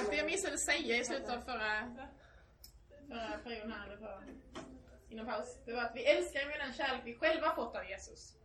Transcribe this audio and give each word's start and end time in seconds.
sagt, 0.00 0.10
det 0.10 0.16
jag 0.16 0.26
missade 0.26 0.58
säga 0.58 1.00
i 1.00 1.04
slutet 1.04 1.28
av 1.28 1.40
förra, 1.40 1.96
förra 3.08 3.38
perioden 3.38 3.72
här, 3.72 3.86
eller 3.86 3.96
förra, 3.96 4.24
innan 5.08 5.26
paus, 5.26 5.58
det 5.64 5.72
var 5.72 5.82
att 5.82 5.96
vi 5.96 6.04
älskar 6.04 6.46
med 6.46 6.58
den 6.58 6.72
kärlek 6.72 7.02
vi 7.04 7.14
själva 7.14 7.54
fått 7.54 7.76
av 7.76 7.84
Jesus. 7.84 8.36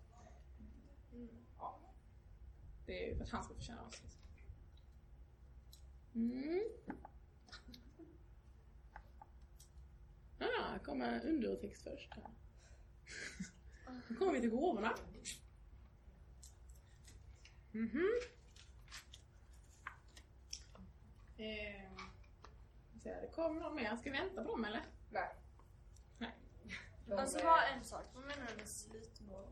Ja. 1.57 1.79
Det 2.85 3.03
är 3.03 3.09
ju 3.09 3.17
för 3.17 3.23
att 3.23 3.29
han 3.29 3.43
ska 3.43 3.55
förtjäna 3.55 3.81
oss. 3.83 4.01
Mm. 6.15 6.63
Ah, 10.39 10.79
kommer 10.79 11.25
undertext 11.25 11.83
först. 11.83 12.13
här. 12.13 12.31
Nu 14.09 14.15
kommer 14.15 14.33
vi 14.33 14.41
till 14.41 14.49
gåvorna. 14.49 14.95
Mhm. 17.71 18.09
Eh, 21.37 21.97
så 23.03 23.09
det 23.09 23.31
kommer 23.35 23.61
någon 23.61 23.75
mer. 23.75 23.95
Ska 23.95 24.11
vi 24.11 24.17
vänta 24.17 24.43
på 24.43 24.51
dem 24.51 24.65
eller? 24.65 24.81
Nej. 25.09 25.29
Nej. 26.17 26.31
De 27.07 27.13
Alltså 27.13 27.37
bara 27.43 27.67
en 27.67 27.83
sak, 27.83 28.05
vad 28.13 28.23
menar 28.23 28.47
du 28.51 28.57
med 28.57 28.67
slutmål? 28.67 29.45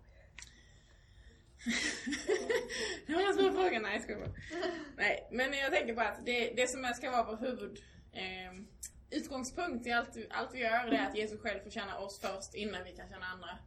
Det 3.07 3.13
var 3.13 3.21
en 3.21 3.33
svår 3.33 3.51
fråga. 3.51 3.79
Nej, 3.79 4.03
jag 4.07 4.19
bara. 4.19 4.33
Nej, 4.97 5.27
men 5.31 5.53
jag 5.53 5.73
tänker 5.73 5.93
bara 5.93 6.09
att 6.09 6.25
det, 6.25 6.53
det 6.55 6.67
som 6.67 6.93
ska 6.95 7.11
vara 7.11 7.23
vår 7.23 7.37
huvud 7.37 7.83
eh, 8.11 8.53
utgångspunkt 9.09 9.87
i 9.87 9.91
allt, 9.91 10.17
allt 10.29 10.53
vi 10.53 10.59
gör 10.59 10.89
det 10.89 10.97
är 10.97 11.07
att 11.09 11.15
Jesus 11.15 11.41
själv 11.41 11.63
får 11.63 11.69
känna 11.69 11.97
oss 11.97 12.19
först 12.19 12.53
innan 12.53 12.83
vi 12.83 12.95
kan 12.95 13.09
känna 13.09 13.25
andra. 13.25 13.57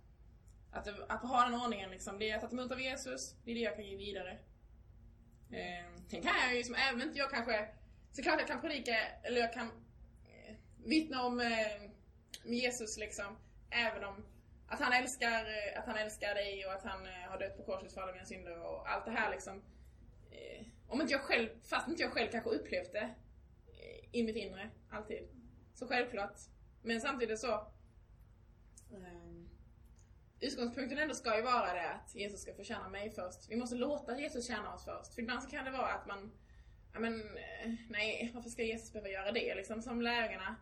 Att, 0.73 1.11
att 1.11 1.23
ha 1.23 1.45
den 1.45 1.61
ordningen 1.61 1.91
liksom, 1.91 2.19
det 2.19 2.31
är 2.31 2.37
att 2.37 2.41
ta 2.43 2.57
emot 2.57 2.73
av 2.73 2.81
Jesus, 2.81 3.35
det 3.45 3.51
är 3.51 3.55
det 3.55 3.61
jag 3.61 3.77
kan 3.77 3.85
ge 3.85 3.97
vidare. 3.97 4.39
Eh, 5.51 6.01
sen 6.09 6.23
kan 6.23 6.33
jag 6.47 6.57
ju, 6.57 6.65
som 6.65 6.75
även 6.75 7.03
inte 7.03 7.19
jag 7.19 7.31
kanske, 7.31 7.69
såklart 8.17 8.39
jag 8.39 8.49
kan 8.49 8.61
predika, 8.61 8.97
eller 9.23 9.41
jag 9.41 9.53
kan 9.53 9.67
eh, 9.67 10.55
vittna 10.85 11.23
om 11.23 11.41
eh, 11.41 11.91
Jesus 12.45 12.97
liksom, 12.97 13.37
även 13.71 14.05
om 14.05 14.25
att 14.69 14.81
han 14.81 14.93
älskar, 14.93 15.45
eh, 15.45 15.79
att 15.79 15.87
han 15.87 15.97
älskar 15.97 16.35
dig 16.35 16.67
och 16.67 16.73
att 16.73 16.85
han 16.85 17.07
eh, 17.07 17.31
har 17.31 17.39
dött 17.39 17.57
på 17.57 17.63
korset 17.63 17.93
för 17.93 18.01
alla 18.01 18.13
mina 18.13 18.25
synder 18.25 18.63
och 18.63 18.91
allt 18.91 19.05
det 19.05 19.11
här 19.11 19.31
liksom. 19.31 19.63
Eh, 20.31 20.67
om 20.89 21.01
inte 21.01 21.13
jag 21.13 21.23
själv, 21.23 21.49
fast 21.63 21.89
inte 21.89 22.03
jag 22.03 22.13
själv 22.13 22.31
kanske 22.31 22.51
upplevt 22.51 22.93
det 22.93 23.15
eh, 23.67 24.09
i 24.13 24.23
mitt 24.23 24.37
inre, 24.37 24.71
alltid. 24.91 25.29
Så 25.75 25.87
självklart. 25.89 26.39
Men 26.83 27.01
samtidigt 27.01 27.39
så 27.39 27.67
ehm, 28.93 29.49
Utgångspunkten 30.41 30.99
ändå 30.99 31.15
ska 31.15 31.37
ju 31.37 31.43
vara 31.43 31.73
det 31.73 31.91
att 31.91 32.15
Jesus 32.15 32.41
ska 32.41 32.55
få 32.55 32.89
mig 32.89 33.11
först. 33.11 33.51
Vi 33.51 33.57
måste 33.57 33.77
låta 33.77 34.19
Jesus 34.19 34.47
tjäna 34.47 34.75
oss 34.75 34.85
först. 34.85 35.15
För 35.15 35.23
ibland 35.23 35.43
så 35.43 35.51
kan 35.51 35.65
det 35.65 35.71
vara 35.71 35.93
att 35.93 36.07
man, 36.07 36.33
men, 37.01 37.21
eh, 37.21 37.73
nej 37.89 38.31
varför 38.35 38.51
ska 38.51 38.63
Jesus 38.63 38.93
behöva 38.93 39.09
göra 39.09 39.33
det 39.33 39.55
liksom? 39.55 39.83
Som 39.83 40.03
lärjungarna. 40.03 40.57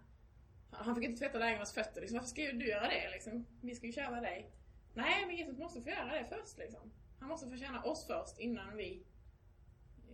Han 0.70 0.94
fick 0.94 1.04
inte 1.04 1.18
tvätta 1.18 1.38
lärjungarnas 1.38 1.74
fötter 1.74 2.00
liksom. 2.00 2.16
Varför 2.16 2.30
ska 2.30 2.42
du 2.42 2.68
göra 2.68 2.88
det 2.88 3.10
liksom? 3.10 3.46
Vi 3.60 3.74
ska 3.74 3.86
ju 3.86 3.92
köra 3.92 4.20
dig. 4.20 4.50
Nej 4.94 5.27
men 5.27 5.36
Jesus 5.36 5.58
måste 5.58 5.82
få 5.82 5.90
göra 5.90 6.12
det 6.12 6.27
först 6.28 6.58
liksom. 6.58 6.92
Han 7.18 7.28
måste 7.28 7.50
få 7.50 7.56
känna 7.56 7.82
oss 7.82 8.06
först 8.06 8.38
innan 8.38 8.77
vi 8.77 9.06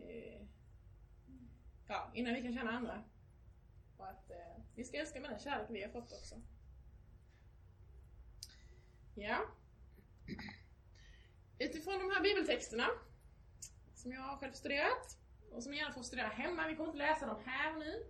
eh, 0.09 0.47
Ja, 1.91 2.11
innan 2.15 2.35
vi 2.35 2.43
kan 2.43 2.55
känna 2.55 2.71
andra. 2.71 3.05
Och 3.97 4.09
att 4.09 4.31
eh, 4.31 4.63
vi 4.75 4.85
ska 4.85 4.97
älska 4.97 5.21
med 5.21 5.31
den 5.31 5.39
kärlek 5.39 5.67
vi 5.71 5.83
har 5.83 5.91
fått 5.91 6.13
också. 6.13 6.43
Ja. 9.15 9.39
Utifrån 11.59 11.99
de 11.99 12.11
här 12.15 12.23
bibeltexterna 12.23 12.87
som 13.95 14.13
jag 14.13 14.21
har 14.21 14.37
själv 14.37 14.53
studerat 14.53 15.20
och 15.51 15.63
som 15.63 15.73
ni 15.73 15.79
gärna 15.79 15.95
får 15.95 16.03
studera 16.03 16.29
hemma, 16.29 16.67
vi 16.69 16.77
kommer 16.77 16.89
inte 16.89 16.99
läsa 16.99 17.27
dem 17.27 17.43
här 17.45 17.73
nu. 17.79 18.07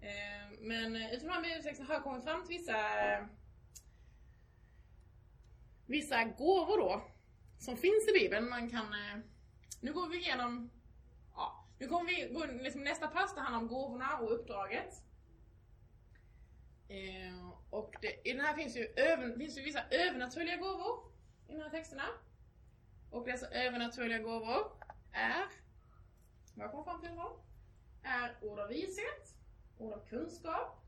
Eh, 0.00 0.58
men 0.60 0.96
eh, 0.96 1.14
utifrån 1.14 1.28
de 1.28 1.34
här 1.34 1.42
bibeltexterna 1.42 1.88
har 1.88 1.94
jag 1.94 2.02
kommit 2.02 2.24
fram 2.24 2.46
till 2.46 2.58
vissa 2.58 3.12
eh, 3.12 3.26
vissa 5.86 6.24
gåvor 6.24 6.78
då 6.78 7.02
som 7.58 7.76
finns 7.76 8.08
i 8.08 8.12
Bibeln. 8.12 8.48
Man 8.48 8.70
kan, 8.70 8.94
nu 9.80 9.92
går 9.92 10.08
vi 10.08 10.18
igenom, 10.18 10.70
ja, 11.34 11.66
nu 11.78 11.88
kommer 11.88 12.06
vi 12.06 12.34
gå 12.34 12.44
in, 12.44 12.58
liksom 12.58 12.84
nästa 12.84 13.08
pass, 13.08 13.34
det 13.34 13.40
handlar 13.40 13.60
om 13.60 13.68
gåvorna 13.68 14.18
och 14.18 14.34
uppdraget. 14.34 15.02
Och 17.70 17.94
det, 18.00 18.28
i 18.28 18.32
den 18.32 18.44
här 18.44 18.54
finns 18.54 18.76
ju, 18.76 18.92
över, 18.96 19.38
finns 19.38 19.58
ju 19.58 19.62
vissa 19.62 19.82
övernaturliga 19.90 20.56
gåvor 20.56 21.12
i 21.48 21.52
de 21.52 21.60
här 21.60 21.70
texterna. 21.70 22.04
Och 23.10 23.24
dessa 23.24 23.46
alltså 23.46 23.58
övernaturliga 23.58 24.18
gåvor 24.18 24.72
är, 25.12 25.44
vad 26.58 26.64
jag 26.64 26.70
kommer 26.70 26.84
fram 26.84 27.00
till 27.00 27.12
idag, 27.12 27.38
är 28.02 28.36
ord 28.42 28.58
av 28.58 28.68
vishet, 28.68 29.34
ord 29.78 29.92
av 29.92 30.06
kunskap, 30.06 30.84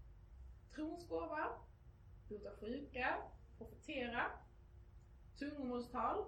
trons 0.75 1.09
gåva, 1.09 1.49
bota 2.29 2.51
sjuka, 2.61 3.17
profetera, 3.59 4.27
tungomålstal. 5.39 6.25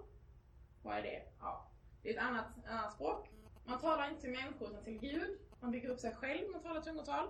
Vad 0.81 0.97
är 0.97 1.01
det? 1.01 1.23
Ja, 1.39 1.71
det 2.01 2.09
är 2.09 2.13
ett 2.13 2.23
annat, 2.23 2.45
annat 2.65 2.93
språk. 2.93 3.29
Man 3.65 3.79
talar 3.79 4.09
inte 4.09 4.21
till 4.21 4.31
människor 4.31 4.69
utan 4.69 4.83
till 4.83 4.99
Gud. 4.99 5.39
Man 5.59 5.71
bygger 5.71 5.89
upp 5.89 5.99
sig 5.99 6.15
själv 6.15 6.51
man 6.51 6.63
talar 6.63 6.81
tungotal. 6.81 7.27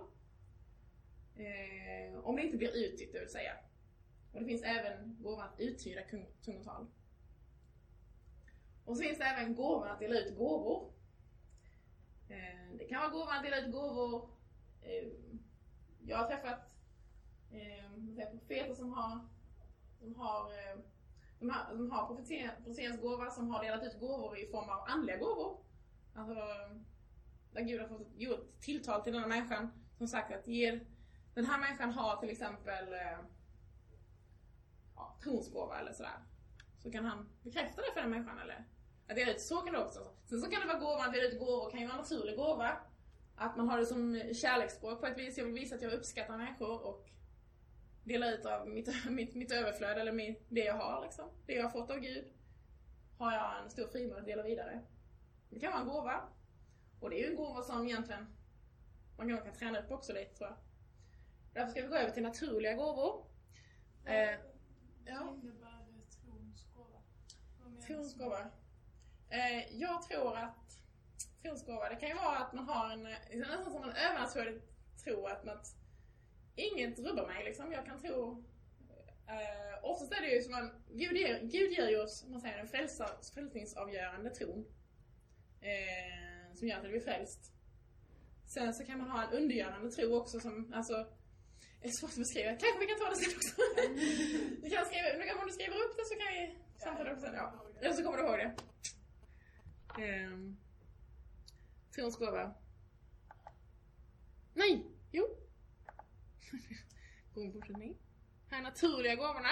Eh, 1.36 2.18
om 2.24 2.36
det 2.36 2.42
inte 2.42 2.56
blir 2.56 2.76
uttytt, 2.76 3.12
det 3.12 3.20
vill 3.20 3.30
säga. 3.32 3.52
Och 4.32 4.40
det 4.40 4.46
finns 4.46 4.62
även 4.62 5.22
gåvan 5.22 5.48
att 5.48 5.60
uttyda 5.60 6.00
tungotal. 6.44 6.86
Och 8.84 8.96
så 8.96 9.02
finns 9.02 9.18
det 9.18 9.24
även 9.24 9.54
gåvan 9.54 9.90
att 9.90 9.98
dela 9.98 10.18
ut 10.20 10.36
gåvor. 10.36 10.94
Eh, 12.28 12.76
det 12.78 12.84
kan 12.84 13.00
vara 13.00 13.10
gåvan 13.10 13.36
att 13.36 13.42
dela 13.42 13.58
ut 13.58 13.72
gåvor. 13.72 14.30
Eh, 14.82 15.08
jag 16.06 16.18
har 16.18 16.26
träffat 16.26 16.76
eh, 17.50 18.16
jag, 18.16 18.30
profeter 18.30 18.74
som 18.74 18.92
har, 18.92 19.20
som 19.98 20.14
har 20.14 20.52
de 21.38 21.50
har, 21.50 21.74
de 21.74 21.90
har 21.90 22.06
profetians 22.06 23.00
gåva 23.00 23.30
som 23.30 23.50
har 23.50 23.64
delat 23.64 23.82
ut 23.82 24.00
gåvor 24.00 24.38
i 24.38 24.46
form 24.46 24.68
av 24.70 24.84
andliga 24.88 25.16
gåvor. 25.16 25.58
Alltså, 26.14 26.34
där 27.52 27.62
Gud 27.62 27.80
har 27.80 27.88
fått 27.88 28.08
gjort 28.16 28.60
tilltal 28.60 29.02
till 29.02 29.12
den 29.12 29.22
här 29.22 29.28
människan 29.28 29.84
som 29.98 30.08
sagt 30.08 30.32
att 30.32 30.46
ger, 30.46 30.86
den 31.34 31.46
här 31.46 31.60
människan 31.60 31.92
har 31.92 32.16
till 32.16 32.30
exempel 32.30 32.94
ja, 34.96 35.16
tronsgåva 35.22 35.78
eller 35.78 35.92
sådär. 35.92 36.18
Så 36.78 36.90
kan 36.90 37.04
han 37.04 37.28
bekräfta 37.42 37.82
det 37.82 37.92
för 37.94 38.00
den 38.00 38.10
människan 38.10 38.38
eller 38.38 38.64
att 39.08 39.16
dela 39.16 39.32
ut, 39.32 39.40
så 39.40 39.56
kan 39.56 39.72
det 39.72 39.84
också. 39.84 40.06
Sen 40.24 40.40
så 40.40 40.50
kan 40.50 40.60
det 40.60 40.66
vara 40.66 40.78
gåvan 40.78 41.06
att 41.06 41.12
dela 41.12 41.24
ut 41.24 41.38
gåvor, 41.38 41.70
kan 41.70 41.80
ju 41.80 41.86
vara 41.86 41.96
en 41.96 42.02
naturlig 42.02 42.36
gåva. 42.36 42.76
Att 43.36 43.56
man 43.56 43.68
har 43.68 43.78
det 43.78 43.86
som 43.86 44.22
kärleksspråk 44.34 45.00
på 45.00 45.06
ett 45.06 45.18
vis. 45.18 45.38
Jag 45.38 45.44
vill 45.44 45.54
visa 45.54 45.74
att 45.74 45.82
jag 45.82 45.92
uppskattar 45.92 46.36
människor 46.36 46.86
och 46.86 47.08
dela 48.04 48.30
ut 48.30 48.46
av 48.46 48.68
mitt, 48.68 48.88
mitt, 49.10 49.34
mitt 49.34 49.52
överflöd 49.52 49.98
eller 49.98 50.12
mitt, 50.12 50.46
det 50.48 50.64
jag 50.64 50.74
har 50.74 51.02
liksom. 51.02 51.24
Det 51.46 51.52
jag 51.52 51.62
har 51.62 51.70
fått 51.70 51.90
av 51.90 51.98
Gud. 51.98 52.24
Har 53.18 53.32
jag 53.32 53.62
en 53.62 53.70
stor 53.70 53.86
frimodighet 53.86 54.18
att 54.18 54.26
dela 54.26 54.42
vidare. 54.42 54.80
Det 55.50 55.60
kan 55.60 55.72
vara 55.72 55.82
en 55.82 55.88
gåva. 55.88 56.28
Och 57.00 57.10
det 57.10 57.16
är 57.16 57.24
ju 57.24 57.30
en 57.30 57.36
gåva 57.36 57.62
som 57.62 57.86
egentligen 57.86 58.26
man 59.16 59.28
kan, 59.28 59.38
kan 59.38 59.52
träna 59.52 59.80
upp 59.80 59.90
också 59.90 60.12
lite 60.12 60.34
tror 60.34 60.50
jag. 60.50 60.58
Därför 61.52 61.70
ska 61.70 61.82
vi 61.82 61.88
gå 61.88 61.96
över 61.96 62.10
till 62.10 62.22
naturliga 62.22 62.74
gåvor. 62.74 63.24
Eh, 64.04 64.38
ja. 65.04 65.36
innebär 65.42 65.84
trons 66.10 66.66
gåva? 66.74 67.02
Vad 67.64 67.80
Trons 67.80 68.18
gåva. 68.18 68.50
Eh, 69.34 69.80
jag 69.80 70.02
tror 70.02 70.36
att 70.36 70.64
trons 71.42 71.66
gåva, 71.66 71.88
det 71.88 71.96
kan 71.96 72.08
ju 72.08 72.14
vara 72.14 72.36
att 72.36 72.52
man 72.52 72.64
har 72.64 72.90
en, 72.90 73.02
det 73.02 73.36
nästan 73.36 73.72
som 73.72 73.82
en 73.82 73.96
övernaturlig 73.96 74.62
tro 75.04 75.26
att, 75.26 75.44
man, 75.44 75.56
att 75.56 75.66
inget 76.56 76.98
rubbar 76.98 77.26
mig 77.26 77.44
liksom. 77.44 77.72
Jag 77.72 77.86
kan 77.86 78.00
tro 78.00 78.44
eh, 79.28 79.84
oftast 79.84 80.12
är 80.12 80.20
det 80.20 80.34
ju 80.34 80.42
som 80.42 80.54
en, 80.54 80.70
Gud 80.88 81.16
ger, 81.16 81.40
Gud 81.42 81.72
ger 81.72 81.88
ju 81.88 82.02
oss, 82.02 82.24
man 82.28 82.40
säger, 82.40 82.58
en 82.58 82.68
frälsa, 82.68 83.10
frälsningsavgörande 83.34 84.30
tron. 84.30 84.66
Eh, 85.60 86.54
som 86.54 86.68
gör 86.68 86.78
att 86.78 86.84
vi 86.84 86.88
blir 86.88 87.00
frälst. 87.00 87.52
Sen 88.46 88.74
så 88.74 88.84
kan 88.84 88.98
man 88.98 89.10
ha 89.10 89.22
en 89.22 89.32
undergörande 89.32 89.90
tro 89.90 90.16
också 90.16 90.40
som, 90.40 90.72
alltså, 90.74 91.06
det 91.80 91.88
är 91.88 91.92
svårt 91.92 92.10
att 92.10 92.16
beskriva. 92.16 92.50
Kanske 92.50 92.80
vi 92.80 92.86
kan 92.86 92.98
ta 92.98 93.10
det 93.10 93.16
sen 93.16 93.36
också. 93.36 93.54
du 94.62 94.70
kan 94.70 94.86
skriva, 94.86 95.40
om 95.40 95.46
du 95.46 95.52
skriver 95.52 95.76
upp 95.76 95.96
det 95.96 96.04
så 96.04 96.14
kan 96.14 96.28
vi 96.34 96.58
samtala 96.76 97.14
det 97.14 97.20
sen. 97.20 97.34
Ja. 97.34 97.52
Eller 97.80 97.92
så 97.92 98.02
kommer 98.04 98.18
du 98.18 98.24
ihåg 98.24 98.38
det. 98.38 98.54
Eh, 99.98 100.38
trons 101.94 102.16
gåva. 102.16 102.54
Nej! 104.54 104.86
Jo. 105.12 105.24
God 107.34 107.52
fortsättning. 107.52 107.96
Här 108.50 108.58
är 108.58 108.62
naturliga 108.62 109.14
gåvorna. 109.14 109.50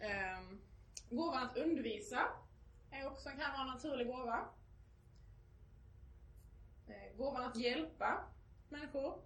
Eh, 0.00 0.40
gåvan 1.10 1.42
att 1.42 1.56
undervisa 1.56 2.28
är 2.90 3.06
också 3.06 3.28
kan 3.28 3.38
vara 3.38 3.60
en 3.60 3.66
naturlig 3.66 4.06
gåva. 4.06 4.48
Eh, 6.88 7.16
gåvan 7.16 7.44
att 7.44 7.56
hjälpa 7.56 8.24
människor 8.68 9.22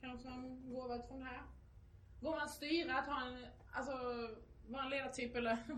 kan 0.00 0.14
också 0.14 0.28
vara 0.28 0.38
en 0.38 0.72
gåva 0.72 0.96
utifrån 0.96 1.20
det 1.20 1.24
här. 1.24 1.42
Gåvan 2.20 2.42
att 2.42 2.50
styra, 2.50 2.98
att 2.98 3.06
ha 3.06 3.26
en, 3.26 3.46
alltså 3.72 3.92
vara 4.66 4.84
en 4.84 4.90
ledartyp 4.90 5.36
eller 5.36 5.58
går 5.66 5.74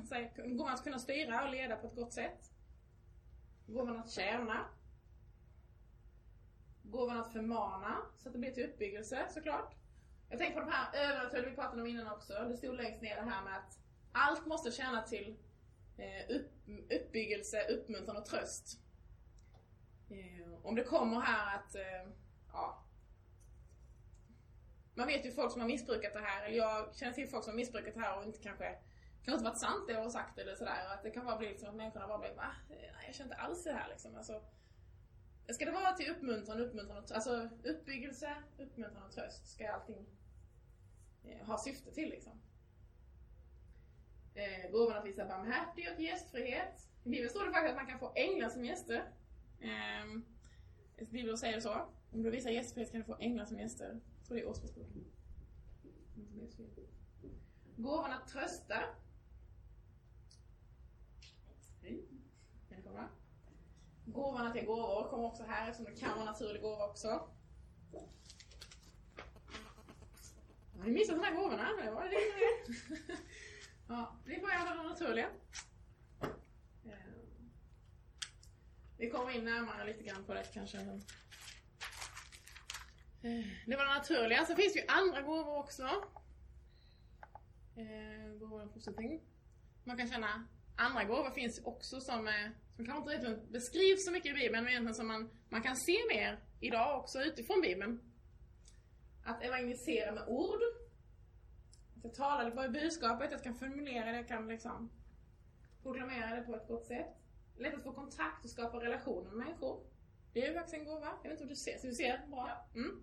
man 0.49 0.57
gåvan 0.57 0.75
att 0.75 0.85
kunna 0.85 0.99
styra 0.99 1.45
och 1.45 1.51
leda 1.51 1.77
på 1.77 1.87
ett 1.87 1.95
gott 1.95 2.13
sätt. 2.13 2.51
Gåvan 3.67 3.97
att 3.97 4.11
tjäna. 4.11 4.67
gåvan 6.83 7.21
att 7.21 7.33
förmana, 7.33 7.97
så 8.19 8.29
att 8.29 8.33
det 8.33 8.39
blir 8.39 8.51
till 8.51 8.65
uppbyggelse 8.65 9.27
såklart. 9.31 9.75
Jag 10.29 10.39
tänker 10.39 10.61
på 10.61 10.67
de 10.67 10.73
här 10.73 11.09
övernaturliga 11.09 11.51
vi 11.51 11.57
pratade 11.57 11.83
om 11.83 11.89
innan 11.89 12.13
också. 12.13 12.33
Det 12.49 12.57
stod 12.57 12.77
längst 12.77 13.03
ner 13.03 13.17
det 13.17 13.31
här 13.31 13.45
med 13.45 13.59
att 13.59 13.79
allt 14.13 14.47
måste 14.47 14.71
tjäna 14.71 15.03
till 15.03 15.37
eh, 15.97 16.37
upp, 16.37 16.53
uppbyggelse, 16.91 17.67
uppmuntran 17.69 18.17
och 18.17 18.27
tröst. 18.27 18.81
Eh, 20.11 20.67
om 20.67 20.75
det 20.75 20.85
kommer 20.85 21.21
här 21.21 21.57
att, 21.57 21.75
eh, 21.75 22.13
ja. 22.53 22.84
Man 24.95 25.07
vet 25.07 25.27
ju 25.27 25.33
folk 25.33 25.53
som 25.53 25.61
har 25.61 25.69
missbrukat 25.69 26.13
det 26.13 26.21
här, 26.21 26.47
eller 26.47 26.57
jag 26.57 26.97
känner 26.97 27.13
till 27.13 27.29
folk 27.29 27.45
som 27.45 27.53
har 27.53 27.57
missbrukat 27.57 27.95
det 27.95 28.01
här 28.01 28.19
och 28.19 28.25
inte 28.25 28.39
kanske 28.39 28.79
kan 29.25 29.35
inte 29.35 29.45
varit 29.45 29.61
sant 29.61 29.87
det 29.87 29.93
jag 29.93 30.03
har 30.03 30.11
sagt 30.11 30.39
eller 30.39 30.55
sådär. 30.55 30.87
Att 30.95 31.03
det 31.03 31.11
kan 31.11 31.25
bara 31.25 31.39
bli 31.39 31.49
liksom 31.49 31.69
att 31.69 31.75
människorna 31.75 32.09
bara 32.09 32.19
blir 32.19 32.35
va? 32.35 32.51
Nej, 32.71 32.91
jag 33.07 33.15
känner 33.15 33.31
inte 33.31 33.43
alls 33.43 33.65
det 33.65 33.73
här 33.73 33.89
liksom. 33.89 34.17
Alltså, 34.17 34.43
ska 35.49 35.65
det 35.65 35.71
vara 35.71 35.93
till 35.93 36.11
uppmuntran, 36.11 36.61
uppmuntran 36.61 37.05
och 37.05 37.13
Alltså 37.13 37.49
uppbyggelse, 37.65 38.37
uppmuntran 38.59 39.03
och 39.03 39.13
tröst 39.13 39.47
ska 39.47 39.73
allting 39.73 40.07
eh, 41.25 41.47
ha 41.47 41.59
syfte 41.59 41.91
till 41.91 42.11
liksom. 42.11 42.41
Eh, 44.35 44.71
gåvan 44.71 44.99
att 44.99 45.07
visa 45.07 45.27
barmhärtighet 45.27 45.97
och 45.97 46.03
gästfrihet. 46.03 46.89
I 47.05 47.09
Bibeln 47.09 47.31
står 47.31 47.47
det 47.47 47.53
faktiskt 47.53 47.71
att 47.71 47.77
man 47.77 47.87
kan 47.87 47.99
få 47.99 48.13
änglar 48.15 48.49
som 48.49 48.65
gäster. 48.65 49.13
Eh, 49.61 50.21
Bibeln 51.11 51.39
säger 51.39 51.61
så. 51.61 51.89
Om 52.13 52.23
du 52.23 52.31
visar 52.31 52.51
gästfrihet 52.51 52.91
kan 52.91 53.01
du 53.01 53.07
få 53.07 53.17
änglar 53.21 53.45
som 53.45 53.59
gäster. 53.59 54.01
Jag 54.25 54.29
tror 54.29 54.37
det 54.37 54.43
är 54.43 54.49
Åsbordsboken. 54.49 55.05
Gåvan 57.77 58.13
att 58.13 58.29
trösta. 58.29 58.85
Välkomna. 62.69 63.09
Gåvan 64.05 64.47
att 64.47 64.57
ge 64.57 64.65
gåvor 64.65 65.09
kommer 65.11 65.25
också 65.25 65.43
här 65.43 65.71
eftersom 65.71 65.95
det 65.95 66.01
kan 66.01 66.19
vara 66.19 66.25
naturlig 66.25 66.63
gåva 66.63 66.87
också. 66.87 67.09
Har 70.79 70.85
ni 70.85 70.91
missat 70.91 71.17
de 71.17 71.25
här 71.25 71.37
gåvorna? 71.37 71.69
Det 71.83 71.91
var 71.91 72.05
det 72.05 72.11
det. 72.11 73.19
Ja, 73.89 74.17
vi 74.25 74.41
börjar 74.41 74.65
med 74.65 74.77
de 74.77 74.87
naturliga. 74.87 75.31
Ehm. 76.85 77.51
Vi 78.99 79.11
kommer 79.11 79.31
in 79.37 79.45
närmare 79.45 79.87
lite 79.87 80.03
grann 80.03 80.25
på 80.25 80.35
det 80.35 80.45
kanske. 80.55 81.01
Eh, 83.25 83.47
Det 83.67 83.77
var 83.77 83.85
det 83.85 83.95
naturliga. 83.95 84.45
Sen 84.45 84.57
finns 84.57 84.73
det 84.73 84.79
ju 84.81 84.87
andra 84.89 85.21
gåvor 85.23 85.59
också. 85.59 85.89
Gåvor 88.41 88.63
är 88.63 88.67
positivt. 88.67 89.23
Man 89.85 89.97
kan 89.97 90.09
känna 90.09 90.47
andra 90.77 91.05
gåvor 91.05 91.31
finns 91.31 91.61
också 91.65 92.01
som, 92.01 92.29
eh, 92.29 92.51
som 92.77 92.87
kanske 92.87 93.15
inte 93.15 93.29
riktigt 93.31 93.49
beskrivs 93.49 94.05
så 94.05 94.13
mycket 94.13 94.31
i 94.31 94.35
Bibeln 94.35 94.65
men 94.65 94.71
egentligen 94.73 94.95
som 94.95 95.07
man, 95.07 95.31
man 95.49 95.63
kan 95.63 95.77
se 95.77 95.97
mer 96.09 96.39
idag 96.61 96.99
också 97.01 97.19
utifrån 97.23 97.61
Bibeln. 97.61 98.01
Att 99.25 99.43
evangelisera 99.43 100.13
med 100.13 100.29
ord. 100.29 100.61
Att 101.97 102.05
jag 102.05 102.15
talar 102.15 102.51
bara 102.51 102.67
i 102.67 102.69
budskapet, 102.69 103.31
jag 103.33 103.43
kan 103.43 103.55
formulera 103.55 104.05
det, 104.11 104.17
jag 104.17 104.29
kan 104.29 104.49
liksom 104.49 104.91
proklamera 105.83 106.37
det 106.37 106.43
på 106.43 106.57
ett 106.57 106.69
gott 106.69 106.87
sätt. 106.87 107.17
Lätt 107.59 107.75
att 107.75 107.83
få 107.83 107.93
kontakt 107.93 108.45
och 108.45 108.51
skapa 108.51 108.81
relationer 108.81 109.31
med 109.31 109.47
människor. 109.47 109.81
Det 110.33 110.43
är 110.45 110.49
ju 110.49 110.55
faktiskt 110.55 110.75
en 110.77 110.85
gåva. 110.85 111.13
Jag 111.23 111.31
vet 111.31 111.41
inte 111.41 111.43
om 111.45 111.49
du 111.49 111.57
ser, 111.57 111.79
så 111.79 111.87
du 111.87 111.93
ser 111.95 112.27
bra? 112.27 112.67
Mm. 112.75 113.03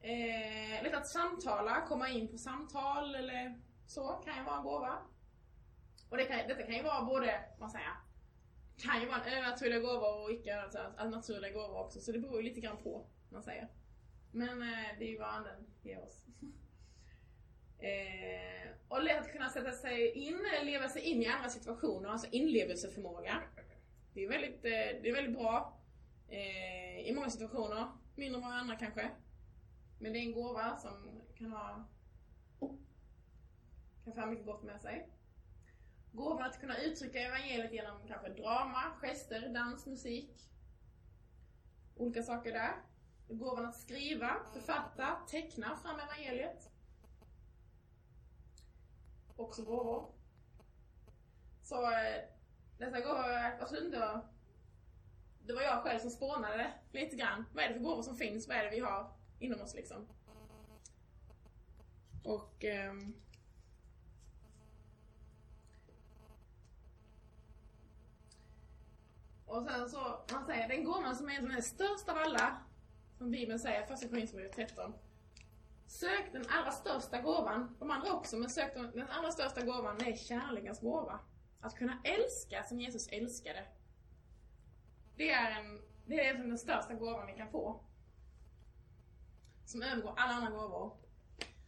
Eh, 0.00 0.82
lätt 0.82 0.94
att 0.94 1.08
samtala, 1.08 1.80
komma 1.80 2.08
in 2.08 2.28
på 2.28 2.38
samtal 2.38 3.14
eller 3.14 3.60
så 3.86 4.08
kan 4.08 4.36
ju 4.36 4.44
vara 4.44 4.56
en 4.56 4.62
gåva. 4.62 4.98
Och 6.10 6.16
det 6.16 6.24
kan, 6.24 6.36
detta 6.48 6.62
kan 6.62 6.74
ju 6.74 6.82
vara 6.82 7.04
både, 7.04 7.44
vad 7.58 7.70
säger 7.70 7.94
kan 8.78 9.00
ju 9.00 9.06
vara 9.06 9.24
en 9.24 9.32
övernaturlig 9.32 9.82
gåva 9.82 10.08
och 10.08 10.32
icke 10.32 10.60
alltså, 10.60 10.78
naturliga 11.10 11.52
gåvor 11.52 11.78
också. 11.78 12.00
Så 12.00 12.12
det 12.12 12.18
beror 12.18 12.36
ju 12.36 12.42
lite 12.42 12.60
grann 12.60 12.76
på, 12.76 13.06
man 13.30 13.42
säger. 13.42 13.68
Men 14.32 14.62
eh, 14.62 14.88
det 14.98 15.04
är 15.04 15.08
ju 15.08 15.18
vad 15.18 15.28
anden 15.28 15.66
ger 15.82 16.02
oss. 16.02 16.24
eh, 17.78 18.70
och 18.88 19.02
lätt 19.02 19.20
att 19.20 19.32
kunna 19.32 19.48
sätta 19.48 19.72
sig 19.72 20.10
in, 20.10 20.38
leva 20.62 20.88
sig 20.88 21.02
in 21.02 21.22
i 21.22 21.26
andra 21.26 21.48
situationer, 21.48 22.08
alltså 22.08 22.28
inlevelseförmåga. 22.30 23.42
Det 24.14 24.24
är 24.24 24.28
väldigt, 24.28 24.64
eh, 24.64 25.02
det 25.02 25.08
är 25.08 25.14
väldigt 25.14 25.38
bra 25.38 25.80
eh, 26.28 27.08
i 27.08 27.12
många 27.14 27.30
situationer, 27.30 27.88
mindre 28.16 28.36
än 28.36 28.42
många 28.42 28.54
andra 28.54 28.76
kanske. 28.76 29.10
Men 29.98 30.12
det 30.12 30.18
är 30.18 30.22
en 30.22 30.32
gåva 30.32 30.76
som 30.76 31.22
kan 31.34 31.52
ha 31.52 31.84
kan 34.08 34.14
föra 34.14 34.26
mycket 34.26 34.46
gott 34.46 34.62
med 34.62 34.80
sig. 34.80 35.08
Gåvan 36.12 36.42
att 36.42 36.60
kunna 36.60 36.78
uttrycka 36.78 37.18
evangeliet 37.20 37.72
genom 37.72 38.06
kanske 38.06 38.28
drama, 38.28 38.92
gester, 39.00 39.48
dans, 39.48 39.86
musik. 39.86 40.50
Olika 41.96 42.22
saker 42.22 42.52
där. 42.52 42.74
Gåvan 43.28 43.66
att 43.66 43.76
skriva, 43.76 44.36
författa, 44.52 45.18
teckna 45.28 45.76
fram 45.76 46.00
evangeliet. 46.00 46.70
Också 49.36 49.62
gåvor. 49.62 50.12
Så 51.62 51.90
dessa 52.78 53.00
gåvor, 53.00 53.60
absolut 53.60 53.84
inte 53.84 54.20
det 55.46 55.54
var 55.54 55.62
jag 55.62 55.82
själv 55.82 55.98
som 55.98 56.10
spånade 56.10 56.72
lite 56.92 57.16
grann. 57.16 57.44
Vad 57.52 57.64
är 57.64 57.68
det 57.68 57.74
för 57.74 57.80
gåvor 57.80 58.02
som 58.02 58.16
finns? 58.16 58.48
Vad 58.48 58.56
är 58.56 58.64
det 58.64 58.70
vi 58.70 58.80
har 58.80 59.17
inom 59.38 59.60
oss 59.60 59.74
liksom? 59.74 60.06
Och... 62.24 62.64
ehm, 62.64 63.14
och 69.46 69.62
sen 69.62 69.88
så, 69.90 70.24
man 70.32 70.46
säger, 70.46 70.68
den 70.68 70.84
gåvan 70.84 71.16
som 71.16 71.28
är 71.28 71.42
den 71.42 71.62
största 71.62 72.12
av 72.12 72.18
alla, 72.18 72.56
som 73.18 73.30
Bibeln 73.30 73.58
säger, 73.58 73.86
första 73.86 74.08
Korinthierbrevet 74.08 74.56
13. 74.56 74.94
Sök 75.86 76.32
den 76.32 76.44
allra 76.48 76.70
största 76.70 77.20
gåvan, 77.20 77.76
de 77.78 77.90
andra 77.90 78.12
också, 78.12 78.36
men 78.36 78.50
sök 78.50 78.74
den, 78.74 78.90
den 78.90 79.08
allra 79.08 79.30
största 79.30 79.62
gåvan, 79.64 79.98
det 79.98 80.04
är 80.04 80.16
kärlekens 80.16 80.80
gåva. 80.80 81.20
Att 81.60 81.74
kunna 81.74 82.02
älska 82.04 82.62
som 82.62 82.80
Jesus 82.80 83.08
älskade. 83.08 83.64
Det 85.16 85.30
är, 85.30 85.60
en, 85.60 85.80
det 86.06 86.26
är 86.26 86.34
den 86.34 86.58
största 86.58 86.94
gåvan 86.94 87.26
vi 87.26 87.32
kan 87.32 87.50
få. 87.50 87.80
Som 89.68 89.82
övergår 89.82 90.14
alla 90.16 90.32
andra 90.32 90.50
gåvor. 90.50 90.96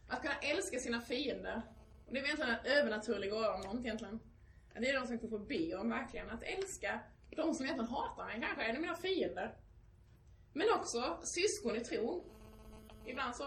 Att 0.07 0.21
kunna 0.21 0.35
älska 0.35 0.79
sina 0.79 1.01
fiender. 1.01 1.61
Och 2.05 2.13
det 2.13 2.19
är 2.19 2.23
egentligen 2.23 2.51
en 2.51 2.65
övernaturlig 2.65 3.31
gåva 3.31 3.53
om 3.53 3.61
något 3.61 3.85
egentligen. 3.85 4.19
Det 4.73 4.89
är 4.89 4.99
de 4.99 5.07
som 5.07 5.29
får 5.29 5.39
be 5.39 5.75
om 5.75 5.89
verkligen. 5.89 6.29
Att 6.29 6.43
älska 6.43 6.99
de 7.29 7.53
som 7.53 7.65
egentligen 7.65 7.91
hatar 7.91 8.25
mig 8.25 8.41
kanske, 8.41 8.63
är 8.63 8.73
det 8.73 8.79
mina 8.79 8.95
fiender. 8.95 9.55
Men 10.53 10.67
också 10.75 11.19
syskon 11.23 11.75
i 11.75 11.79
tron. 11.79 12.23
Ibland 13.05 13.35
så 13.35 13.45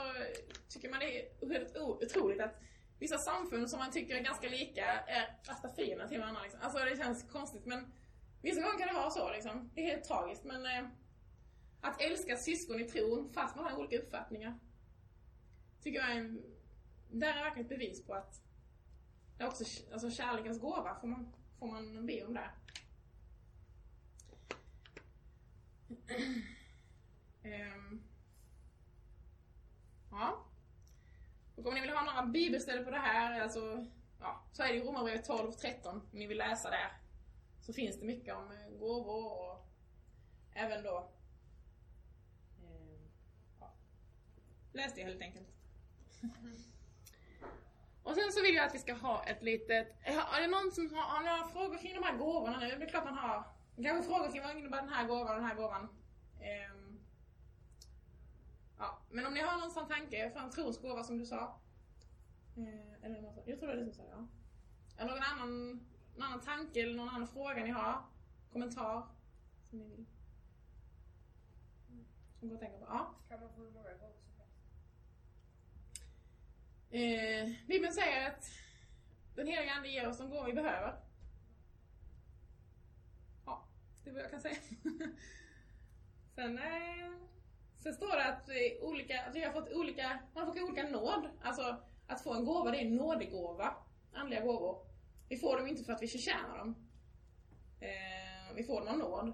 tycker 0.69 0.90
man 0.90 1.00
det 1.00 1.21
är 1.21 1.49
helt 1.52 1.76
otroligt 1.76 2.40
att 2.40 2.61
vissa 2.99 3.19
samfund 3.19 3.71
som 3.71 3.79
man 3.79 3.90
tycker 3.90 4.17
är 4.17 4.21
ganska 4.21 4.49
lika 4.49 4.85
är 5.00 5.38
värsta 5.47 5.69
fiender 5.69 6.09
till 6.09 6.21
varandra. 6.21 6.43
Liksom. 6.43 6.61
Alltså 6.62 6.79
det 6.85 6.97
känns 6.97 7.31
konstigt 7.33 7.67
men 7.67 7.93
vissa 8.43 8.61
gånger 8.61 8.79
kan 8.79 8.88
det 8.88 8.95
vara 8.95 9.11
så 9.11 9.33
liksom. 9.33 9.71
Det 9.75 9.81
är 9.81 9.87
helt 9.87 10.05
tragiskt 10.05 10.45
men 10.45 10.67
eh, 10.67 10.88
att 11.85 12.00
älska 12.00 12.37
syskon 12.37 12.81
i 12.81 12.85
tron 12.85 13.31
fast 13.35 13.57
man 13.57 13.64
har 13.64 13.79
olika 13.79 13.99
uppfattningar. 13.99 14.59
Tycker 15.83 15.99
jag 15.99 16.11
är 16.11 16.17
en, 16.17 16.43
där 17.11 17.37
är 17.37 17.45
verkligen 17.45 17.67
ett 17.67 17.79
bevis 17.79 18.07
på 18.07 18.14
att 18.14 18.43
det 19.37 19.45
är 19.45 19.49
också 19.49 19.64
alltså 19.93 20.11
kärlekens 20.11 20.61
gåva 20.61 20.95
får 21.00 21.09
man, 21.09 21.33
får 21.59 21.67
man 21.67 22.07
be 22.07 22.25
om 22.25 22.35
där. 22.35 22.50
um, 27.45 28.03
ja. 30.11 30.45
Och 31.57 31.67
om 31.67 31.75
ni 31.75 31.81
vill 31.81 31.91
ha 31.91 32.05
några 32.05 32.26
bibelställen 32.26 32.85
på 32.85 32.91
det 32.91 32.99
här, 32.99 33.41
alltså, 33.41 33.87
ja, 34.21 34.45
så 34.53 34.62
är 34.62 34.69
det 34.69 34.75
ju 34.75 34.85
Romarbrevet 34.85 35.25
12 35.25 35.49
och 35.49 35.59
13 35.59 35.95
om 35.97 36.19
ni 36.19 36.26
vill 36.26 36.38
läsa 36.38 36.71
där. 36.71 36.93
Så 37.61 37.73
finns 37.73 38.00
det 38.00 38.07
mycket 38.07 38.35
om 38.35 38.53
eh, 38.53 38.79
gåvor 38.79 39.33
och 39.33 39.69
även 40.53 40.83
då 40.85 41.11
eh, 42.62 43.00
ja, 43.61 43.73
läs 44.75 44.95
det 44.95 45.04
helt 45.04 45.23
enkelt. 45.23 45.49
och 48.02 48.14
sen 48.14 48.33
så 48.33 48.43
vill 48.43 48.54
jag 48.54 48.66
att 48.66 48.75
vi 48.75 48.78
ska 48.78 48.95
ha 48.95 49.25
ett 49.25 49.43
litet, 49.43 49.97
är 50.02 50.40
det 50.40 50.47
någon 50.47 50.73
som 50.73 50.95
har, 50.95 51.02
har 51.02 51.23
några 51.23 51.49
frågor 51.49 51.78
kring 51.78 51.95
de 51.95 52.02
här 52.02 52.16
gåvorna 52.16 52.61
nu? 52.61 52.69
Det 52.78 52.85
är 52.85 52.88
klart 52.88 53.04
man 53.04 53.19
har. 53.19 53.45
Kanske 53.83 54.11
frågor 54.11 54.33
kring 54.33 54.43
vad 54.43 54.59
innebär 54.59 54.83
den 54.83 54.93
här 54.93 55.07
gåvan 55.07 55.28
och 55.28 55.35
den 55.35 55.45
här 55.45 55.54
gåvan. 55.54 55.88
Um, 56.73 57.00
ja, 58.78 58.99
men 59.11 59.26
om 59.26 59.35
ni 59.35 59.40
har 59.40 59.61
någon 59.61 59.71
sån 59.71 59.88
tanke, 59.88 60.31
för 60.31 60.40
en 60.40 60.50
trons 60.50 60.81
gåva 60.81 61.04
som 61.04 61.19
du 61.19 61.26
sa. 61.26 61.61
Uh, 62.59 63.04
eller 63.04 63.21
något, 63.21 63.47
jag 63.47 63.59
tror 63.59 63.69
det 63.69 63.75
är 63.75 63.85
du 63.85 63.93
som 63.93 63.95
sa 63.95 64.11
ja. 64.11 64.26
Eller 64.99 65.11
någon 65.11 65.23
annan, 65.23 65.71
någon 66.14 66.23
annan 66.23 66.40
tanke 66.40 66.83
eller 66.83 66.95
någon 66.95 67.09
annan 67.09 67.28
fråga 67.28 67.64
ni 67.64 67.71
har? 67.71 68.02
Kommentar? 68.52 69.07
Som 69.71 69.78
ni 69.78 69.88
vill? 69.88 70.07
Mm. 71.90 72.04
Som 72.38 72.49
går 72.49 72.54
att 72.54 72.61
tänka 72.61 72.78
på? 72.78 72.85
Ja. 72.88 73.14
Kan 73.28 73.40
man 73.40 73.49
få 73.49 73.61
hur 73.61 73.71
många 73.71 73.95
gånger? 73.95 74.24
Eh, 76.91 77.53
Bibeln 77.67 77.93
säger 77.93 78.29
att 78.31 78.50
den 79.35 79.47
heliga 79.47 79.73
Ande 79.73 79.88
ger 79.88 80.09
oss 80.09 80.19
de 80.19 80.31
gåvor 80.31 80.47
vi 80.47 80.53
behöver. 80.53 80.95
Ja, 83.47 83.69
det 84.05 84.11
är 84.11 84.14
vad 84.14 84.23
jag 84.23 84.31
kan 84.31 84.41
säga. 84.41 84.57
Sen, 86.35 86.59
eh, 86.59 87.14
Sen 87.85 87.95
står 87.95 88.17
det 88.17 88.25
att, 88.25 88.49
vi, 88.49 88.79
olika, 88.83 89.23
att 89.23 89.35
vi 89.35 89.45
har 89.45 89.53
fått 89.53 89.73
olika, 89.73 90.19
man 90.35 90.47
får 90.47 90.62
olika 90.62 90.83
nåd. 90.83 91.29
Alltså 91.43 91.83
att 92.07 92.23
få 92.23 92.35
en 92.35 92.45
gåva, 92.45 92.71
det 92.71 92.79
är 92.79 92.87
en 92.87 92.97
nådegåva. 92.97 93.75
Andliga 94.12 94.41
gåvor. 94.41 94.87
Vi 95.29 95.37
får 95.37 95.57
dem 95.57 95.67
inte 95.67 95.85
för 95.85 95.93
att 95.93 96.03
vi 96.03 96.09
förtjänar 96.09 96.59
dem. 96.59 96.88
Eh, 97.81 98.55
vi 98.55 98.64
får 98.64 98.81
dem 98.81 98.88
av 98.88 98.99
nåd. 98.99 99.33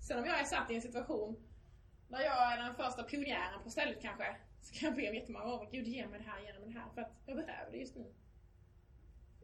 Sen 0.00 0.18
om 0.18 0.24
jag 0.24 0.40
är 0.40 0.44
satt 0.44 0.70
i 0.70 0.74
en 0.74 0.82
situation 0.82 1.48
där 2.08 2.20
jag 2.20 2.52
är 2.52 2.56
den 2.56 2.74
första 2.74 3.02
pionjären 3.02 3.62
på 3.62 3.70
stället 3.70 4.02
kanske, 4.02 4.36
så 4.62 4.74
kan 4.74 4.88
jag 4.88 4.96
be 4.96 5.02
jättemånga 5.02 5.44
gånger, 5.44 5.70
Gud 5.70 5.86
ge 5.88 6.06
mig 6.06 6.18
det 6.18 6.30
här, 6.30 6.40
ge 6.40 6.52
mig 6.58 6.68
det 6.68 6.78
här, 6.78 6.88
för 6.94 7.00
att 7.00 7.12
jag 7.26 7.36
behöver 7.36 7.70
det 7.72 7.78
just 7.78 7.96
nu. 7.96 8.14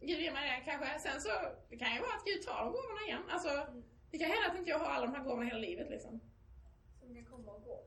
Gud 0.01 0.21
ge 0.21 0.33
mig 0.33 0.51
det 0.51 0.71
kanske. 0.71 0.99
Sen 0.99 1.21
så, 1.21 1.31
det 1.71 1.77
kan 1.77 1.95
ju 1.95 2.01
vara 2.01 2.15
att 2.17 2.25
Gud 2.25 2.43
tar 2.43 2.65
de 2.65 2.73
gåvorna 2.73 3.01
igen. 3.07 3.23
Alltså, 3.31 3.67
det 4.11 4.19
kan 4.19 4.31
hända 4.31 4.51
att 4.51 4.59
inte 4.59 4.71
jag 4.71 4.79
har 4.79 4.91
alla 4.91 5.07
de 5.07 5.15
här 5.15 5.25
gåvorna 5.25 5.45
hela 5.45 5.59
livet 5.59 5.91
liksom. 5.91 6.21
Som 7.01 7.15
kan 7.15 7.25
komma 7.25 7.53
och 7.53 7.63
gå. 7.63 7.85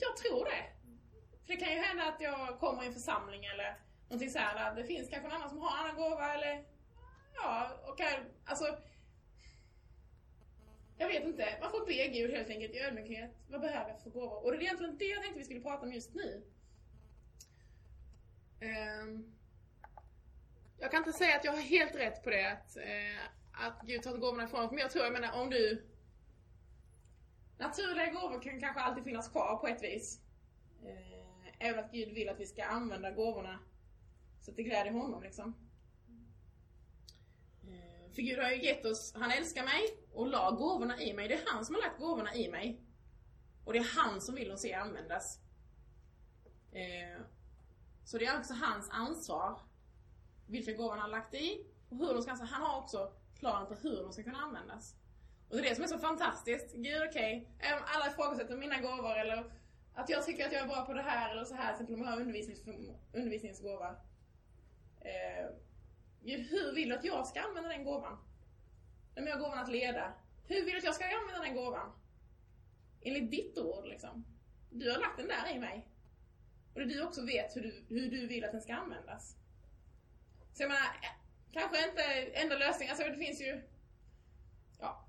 Jag 0.00 0.16
tror 0.16 0.44
det. 0.44 0.64
För 1.46 1.54
det 1.54 1.56
kan 1.56 1.72
ju 1.72 1.78
hända 1.78 2.04
att 2.04 2.20
jag 2.20 2.58
kommer 2.58 2.82
i 2.82 2.86
en 2.86 2.92
församling 2.92 3.44
eller 3.44 3.78
någonting 4.08 4.30
så 4.30 4.38
här 4.38 4.54
där 4.54 4.82
det 4.82 4.88
finns 4.88 5.08
kanske 5.08 5.28
någon 5.28 5.36
annan 5.36 5.48
som 5.48 5.58
har 5.58 5.78
en 5.78 5.84
annan 5.84 5.96
gåva 5.96 6.34
eller 6.34 6.64
ja, 7.34 7.70
och 7.86 7.98
kan, 7.98 8.24
alltså 8.44 8.78
jag 10.98 11.08
vet 11.08 11.24
inte, 11.24 11.58
man 11.60 11.70
får 11.70 11.86
be 11.86 12.08
Gud 12.08 12.30
helt 12.30 12.50
enkelt 12.50 12.74
i 12.74 12.80
ödmjukhet. 12.80 13.30
Vad 13.48 13.60
behöver 13.60 13.90
jag 13.90 14.00
för 14.00 14.10
gåvor? 14.10 14.44
Och 14.44 14.50
det 14.52 14.56
är 14.58 14.62
egentligen 14.62 14.98
det 14.98 15.04
jag 15.04 15.22
tänkte 15.22 15.38
vi 15.38 15.44
skulle 15.44 15.60
prata 15.60 15.86
om 15.86 15.92
just 15.92 16.14
nu. 16.14 16.42
Ehm, 18.60 19.34
jag 20.78 20.90
kan 20.90 20.98
inte 20.98 21.12
säga 21.12 21.36
att 21.36 21.44
jag 21.44 21.52
har 21.52 21.60
helt 21.60 21.94
rätt 21.94 22.22
på 22.24 22.30
det, 22.30 22.52
att, 22.52 22.76
eh, 22.76 23.24
att 23.52 23.82
Gud 23.82 24.02
tar 24.02 24.16
gåvorna 24.16 24.44
ifrån 24.44 24.64
oss. 24.64 24.70
Men 24.70 24.80
jag 24.80 24.90
tror, 24.90 25.04
jag 25.04 25.12
menar 25.12 25.40
om 25.40 25.50
du... 25.50 25.86
Naturliga 27.58 28.10
gåvor 28.10 28.42
kan 28.42 28.60
kanske 28.60 28.80
alltid 28.80 29.04
finnas 29.04 29.28
kvar 29.28 29.56
på 29.56 29.66
ett 29.66 29.82
vis. 29.82 30.20
Eh, 30.84 31.68
även 31.68 31.84
att 31.84 31.92
Gud 31.92 32.14
vill 32.14 32.28
att 32.28 32.40
vi 32.40 32.46
ska 32.46 32.64
använda 32.64 33.10
gåvorna 33.10 33.58
så 34.40 34.50
att 34.50 34.56
det 34.56 34.62
gläder 34.62 34.90
honom 34.90 35.22
liksom. 35.22 35.63
För 38.14 38.22
Gud 38.22 38.38
har 38.38 38.50
ju 38.50 38.62
gett 38.62 38.84
oss, 38.84 39.14
han 39.14 39.30
älskar 39.30 39.64
mig 39.64 39.98
och 40.12 40.26
la 40.26 40.50
gåvorna 40.50 41.00
i 41.00 41.14
mig. 41.14 41.28
Det 41.28 41.34
är 41.34 41.42
han 41.46 41.64
som 41.64 41.74
har 41.74 41.82
lagt 41.82 41.98
gåvorna 41.98 42.34
i 42.34 42.50
mig. 42.50 42.80
Och 43.64 43.72
det 43.72 43.78
är 43.78 43.96
han 43.96 44.20
som 44.20 44.34
vill 44.34 44.48
dem 44.48 44.58
se 44.58 44.74
användas. 44.74 45.38
Eh, 46.72 47.20
så 48.04 48.18
det 48.18 48.26
är 48.26 48.38
också 48.38 48.54
hans 48.54 48.90
ansvar 48.90 49.60
vilka 50.46 50.72
gåvor 50.72 50.90
han 50.90 51.00
har 51.00 51.08
lagt 51.08 51.34
i 51.34 51.66
och 51.88 51.96
hur 51.96 52.14
de 52.14 52.22
ska 52.22 52.30
användas. 52.30 52.50
Han 52.50 52.62
har 52.62 52.80
också 52.80 53.12
planen 53.34 53.68
på 53.68 53.74
hur 53.74 54.02
de 54.02 54.12
ska 54.12 54.22
kunna 54.22 54.38
användas. 54.38 54.94
Och 55.48 55.56
det 55.56 55.66
är 55.66 55.68
det 55.68 55.74
som 55.74 55.84
är 55.84 55.88
så 55.88 55.98
fantastiskt. 55.98 56.74
Gud 56.74 57.02
okej, 57.08 57.48
okay. 57.58 57.78
alla 57.84 58.06
ifrågasätter 58.10 58.56
mina 58.56 58.80
gåvor 58.80 59.18
eller 59.18 59.52
att 59.94 60.08
jag 60.08 60.26
tycker 60.26 60.46
att 60.46 60.52
jag 60.52 60.62
är 60.62 60.68
bra 60.68 60.86
på 60.86 60.92
det 60.92 61.02
här 61.02 61.32
eller 61.32 61.44
så 61.44 61.54
här, 61.54 61.76
till 61.76 61.82
exempel 61.82 61.94
om 61.94 62.00
jag 62.00 62.10
har 62.10 62.20
undervisnings, 62.20 62.60
undervisningsgåva. 63.12 63.96
Eh, 65.00 65.46
hur 66.24 66.74
vill 66.74 66.88
du 66.88 66.94
att 66.94 67.04
jag 67.04 67.26
ska 67.26 67.40
använda 67.40 67.68
den 67.68 67.84
gåvan? 67.84 68.18
Om 69.16 69.26
jag 69.26 69.32
har 69.32 69.40
gåvan 69.40 69.58
att 69.58 69.70
leda. 69.70 70.14
Hur 70.46 70.64
vill 70.64 70.72
du 70.72 70.78
att 70.78 70.84
jag 70.84 70.94
ska 70.94 71.04
använda 71.04 71.42
den 71.42 71.54
gåvan? 71.54 71.92
Enligt 73.00 73.30
ditt 73.30 73.58
ord 73.58 73.86
liksom. 73.86 74.24
Du 74.70 74.90
har 74.90 74.98
lagt 74.98 75.16
den 75.16 75.28
där 75.28 75.56
i 75.56 75.58
mig. 75.58 75.88
Och 76.74 76.86
du 76.86 77.02
också 77.02 77.26
vet 77.26 77.56
hur 77.56 77.62
du, 77.62 77.84
hur 77.88 78.10
du 78.10 78.26
vill 78.26 78.44
att 78.44 78.52
den 78.52 78.60
ska 78.60 78.74
användas. 78.74 79.36
Så 80.52 80.62
jag 80.62 80.68
menar, 80.68 80.84
eh, 80.84 81.10
kanske 81.52 81.88
inte 81.88 82.02
enda 82.32 82.58
lösningen, 82.58 82.90
alltså 82.90 83.08
det 83.08 83.26
finns 83.26 83.40
ju... 83.40 83.62
Ja. 84.78 85.08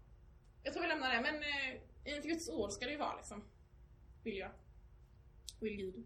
Jag 0.63 0.73
tror 0.73 0.83
vi 0.83 0.89
lämnar 0.89 1.15
det, 1.15 1.21
men 1.21 1.35
eh, 1.35 1.81
enligt 2.05 2.25
Guds 2.25 2.49
ord 2.49 2.71
ska 2.71 2.85
det 2.85 2.91
ju 2.91 2.97
vara 2.97 3.15
liksom. 3.15 3.43
Vill 4.23 4.37
jag. 4.37 4.51
Vill 5.59 5.75
Gud. 5.75 6.05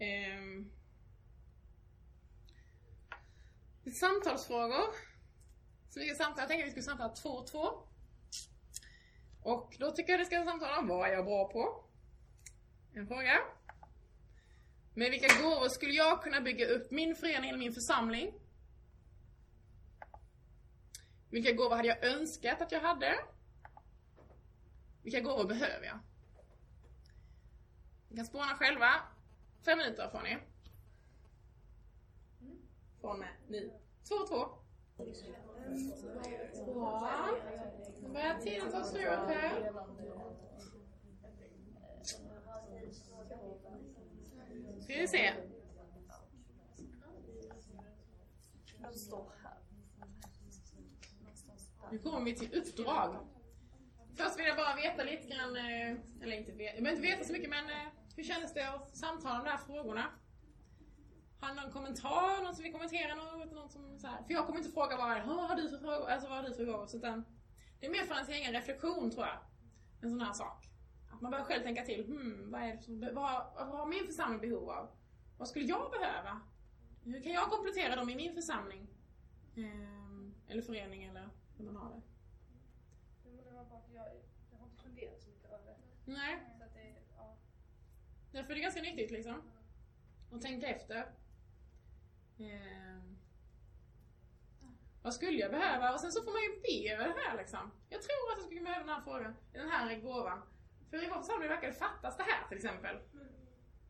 Um, 0.00 0.70
samtalsfrågor. 3.90 4.86
Så 5.88 6.00
vi 6.00 6.06
ska 6.06 6.24
samtala, 6.24 6.42
jag 6.42 6.48
tänker 6.48 6.64
att 6.64 6.76
vi 6.76 6.82
ska 6.82 6.90
samtala 6.90 7.14
två 7.14 7.28
och 7.28 7.46
två. 7.46 7.86
Och 9.42 9.76
då 9.78 9.90
tycker 9.90 10.12
jag 10.12 10.20
att 10.20 10.26
vi 10.26 10.36
ska 10.36 10.44
samtala 10.44 10.78
om 10.78 10.88
vad 10.88 11.08
jag 11.08 11.18
är 11.18 11.22
bra 11.22 11.48
på? 11.48 11.84
En 12.94 13.06
fråga. 13.06 13.40
Med 14.94 15.10
vilka 15.10 15.42
gåvor 15.42 15.68
skulle 15.68 15.92
jag 15.92 16.22
kunna 16.22 16.40
bygga 16.40 16.66
upp 16.66 16.90
min 16.90 17.16
förening 17.16 17.50
eller 17.50 17.58
min 17.58 17.74
församling? 17.74 18.34
Vilka 21.30 21.52
gåvor 21.52 21.76
hade 21.76 21.88
jag 21.88 22.04
önskat 22.04 22.62
att 22.62 22.72
jag 22.72 22.80
hade? 22.80 23.14
Vilka 25.02 25.20
gåvor 25.20 25.44
behöver 25.44 25.86
jag? 25.86 25.98
Ni 28.08 28.16
kan 28.16 28.26
spåna 28.26 28.54
själva. 28.54 29.02
Fem 29.64 29.78
minuter 29.78 30.08
får 30.08 30.22
ni. 30.22 30.38
Från 33.06 33.18
med 33.18 33.28
nu. 33.48 33.72
Två, 34.08 34.14
och 34.14 34.28
två. 34.28 34.48
Bra. 36.74 37.30
Nu 38.02 38.08
börjar 38.08 38.40
tiden 38.40 38.70
ta 38.70 38.84
slut 38.84 39.06
här. 39.06 39.72
Ska 44.80 44.94
vi 44.94 45.08
se. 45.08 45.32
Nu 51.90 51.98
kommer 51.98 52.24
vi 52.24 52.36
till 52.36 52.58
uppdrag. 52.58 53.16
Först 54.14 54.38
vill 54.38 54.46
jag 54.46 54.56
bara 54.56 54.76
veta 54.76 55.04
lite 55.04 55.28
grann, 55.28 55.56
eh, 55.56 56.22
eller 56.22 56.36
inte 56.36 56.52
veta, 56.52 56.74
jag 56.74 56.84
behöver 56.84 56.90
inte 56.90 57.16
veta 57.16 57.24
så 57.24 57.32
mycket 57.32 57.50
men 57.50 57.70
eh, 57.70 57.88
hur 58.16 58.24
kändes 58.24 58.54
det 58.54 58.68
att 58.68 58.96
samtala 58.96 59.38
om 59.38 59.44
de 59.44 59.50
här 59.50 59.58
frågorna? 59.58 60.10
Har 61.40 61.54
någon 61.54 61.72
kommentar? 61.72 62.42
Någon 62.44 62.54
som 62.54 62.62
vill 62.62 62.72
kommentera 62.72 63.14
något? 63.14 63.52
Någon 63.52 63.68
som, 63.68 63.98
så 63.98 64.06
här. 64.06 64.22
För 64.22 64.32
jag 64.32 64.46
kommer 64.46 64.58
inte 64.58 64.70
fråga 64.70 64.96
bara 64.96 65.24
vad 65.26 65.48
har 65.48 65.56
du 65.56 65.68
för 65.68 65.78
frågor? 65.78 66.10
Alltså 66.10 66.28
vad 66.28 66.36
har 66.38 66.48
du 66.48 66.54
för 66.54 66.64
frågor? 66.64 66.96
Utan 66.96 67.24
det 67.80 67.86
är 67.86 67.90
mer 67.90 68.04
för 68.04 68.14
ens 68.14 68.28
egen 68.28 68.52
reflektion 68.52 69.10
tror 69.10 69.26
jag. 69.26 69.38
En 70.02 70.10
sån 70.10 70.20
här 70.20 70.32
sak. 70.32 70.68
Att 71.12 71.20
man 71.20 71.30
börjar 71.30 71.44
själv 71.44 71.62
tänka 71.62 71.82
till. 71.84 72.04
Hmm, 72.06 72.50
vad, 72.50 72.62
är 72.62 72.76
det 72.76 72.82
som, 72.82 73.00
vad, 73.00 73.46
vad 73.56 73.66
har 73.66 73.86
min 73.86 74.06
församling 74.06 74.40
behov 74.40 74.70
av? 74.70 74.88
Vad 75.38 75.48
skulle 75.48 75.64
jag 75.64 75.90
behöva? 75.90 76.40
Hur 77.04 77.22
kan 77.22 77.32
jag 77.32 77.50
komplettera 77.50 77.96
dem 77.96 78.10
i 78.10 78.16
min 78.16 78.34
församling? 78.34 78.86
Ehm, 79.56 80.34
eller 80.48 80.62
förening 80.62 81.04
eller 81.04 81.28
hur 81.56 81.64
man 81.64 81.76
har 81.76 81.90
det. 81.90 82.02
Jag, 83.94 84.06
jag 84.50 84.58
har 84.58 84.66
inte 84.66 84.82
funderat 84.82 85.22
så 85.22 85.28
mycket 85.30 85.50
över 85.50 85.66
det. 85.66 85.76
Nej. 86.12 86.38
Så 86.58 86.64
att 86.64 86.74
det, 86.74 86.94
ja. 87.16 87.36
Därför 88.32 88.50
är 88.50 88.54
det 88.54 88.60
ganska 88.60 88.82
nyttigt 88.82 89.10
liksom. 89.10 89.42
Att 90.32 90.42
tänka 90.42 90.66
efter. 90.66 91.12
Ehm, 92.38 93.16
vad 95.02 95.14
skulle 95.14 95.38
jag 95.38 95.50
behöva? 95.50 95.92
Och 95.94 96.00
sen 96.00 96.12
så 96.12 96.22
får 96.22 96.32
man 96.32 96.42
ju 96.42 96.52
be 96.66 96.94
över 96.94 97.04
det 97.14 97.20
här 97.28 97.36
liksom. 97.36 97.70
Jag 97.88 98.02
tror 98.02 98.32
att 98.32 98.38
jag 98.38 98.46
skulle 98.46 98.60
behöva 98.60 98.80
den 98.84 98.94
här 98.94 99.00
frågan, 99.00 99.34
den 99.52 99.68
här 99.68 100.00
gåvan. 100.00 100.42
För 100.90 101.04
i 101.04 101.08
vår 101.08 101.20
församling 101.22 101.48
verkar 101.48 101.68
det 101.68 101.74
fattas 101.74 102.16
det 102.16 102.22
här 102.22 102.48
till 102.48 102.56
exempel. 102.56 102.96
Men 103.12 103.28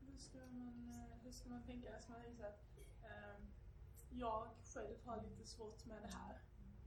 hur 0.01 0.17
ska 0.19 0.39
man, 0.39 0.89
eh, 0.89 1.25
hur 1.25 1.33
ska 1.33 1.49
man 1.49 1.63
tänka? 1.67 2.01
Ska 2.01 2.13
man 2.13 2.37
så 2.37 2.43
att 2.47 2.61
eh, 3.05 3.37
jag 4.11 4.49
själv 4.75 4.97
har 5.07 5.23
lite 5.23 5.47
svårt 5.47 5.85
med 5.87 6.03
det 6.03 6.13
här. 6.17 6.35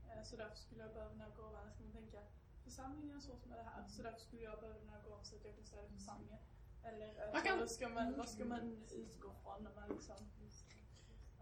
Eh, 0.08 0.22
så 0.24 0.36
därför 0.36 0.56
skulle 0.56 0.80
jag 0.82 0.92
behöva 0.92 1.10
den 1.10 1.20
här 1.20 1.30
gåvan. 1.36 1.70
Ska 1.72 1.82
man 1.84 1.92
tänka 1.92 2.20
församlingen 2.64 3.14
har 3.14 3.20
svårt 3.20 3.46
med 3.46 3.58
det 3.58 3.62
här. 3.64 3.88
Så 3.88 4.02
därför 4.02 4.20
skulle 4.20 4.42
jag 4.42 4.60
behöva 4.60 4.78
den 4.78 4.88
här 4.88 5.02
gåvan 5.02 5.24
så 5.24 5.36
att 5.36 5.44
jag 5.44 5.54
kan 5.56 5.64
stödja 5.64 5.88
församlingen. 5.88 6.38
Eller 6.84 7.08
eh, 7.26 7.32
Man 7.32 7.42
kan- 7.42 7.58
vad, 7.58 7.70
ska 7.70 7.88
man, 7.88 8.16
vad 8.18 8.28
ska 8.28 8.44
man 8.44 8.86
utgå 8.90 9.34
från 9.42 9.62
när 9.64 9.74
man 9.74 9.88
liksom 9.88 10.16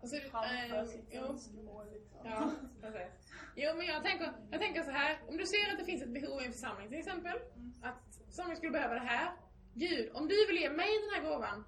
Och 0.01 0.09
så, 0.09 0.17
framför 0.17 0.85
sitt 0.85 1.09
jo. 1.11 1.21
önskemål? 1.21 1.87
Liksom. 1.93 2.19
Ja, 2.25 2.51
precis. 2.81 3.33
Jo 3.57 3.75
men 3.77 3.87
jag 3.87 4.05
tänker, 4.05 4.33
jag 4.51 4.61
tänker 4.61 4.83
så 4.83 4.91
här. 4.91 5.19
Om 5.29 5.37
du 5.37 5.47
ser 5.47 5.73
att 5.73 5.79
det 5.79 5.85
finns 5.85 6.03
ett 6.03 6.09
behov 6.13 6.43
i 6.43 6.47
en 6.47 6.53
församling 6.53 6.89
till 6.89 6.99
exempel. 6.99 7.39
Att 7.83 8.21
församlingen 8.27 8.57
skulle 8.57 8.73
behöva 8.73 8.95
det 8.95 9.01
här. 9.01 9.33
Gud, 9.75 10.11
om 10.15 10.29
du 10.29 10.47
vill 10.47 10.57
ge 10.57 10.71
mig 10.71 10.89
den 11.05 11.15
här 11.15 11.31
gåvan. 11.31 11.65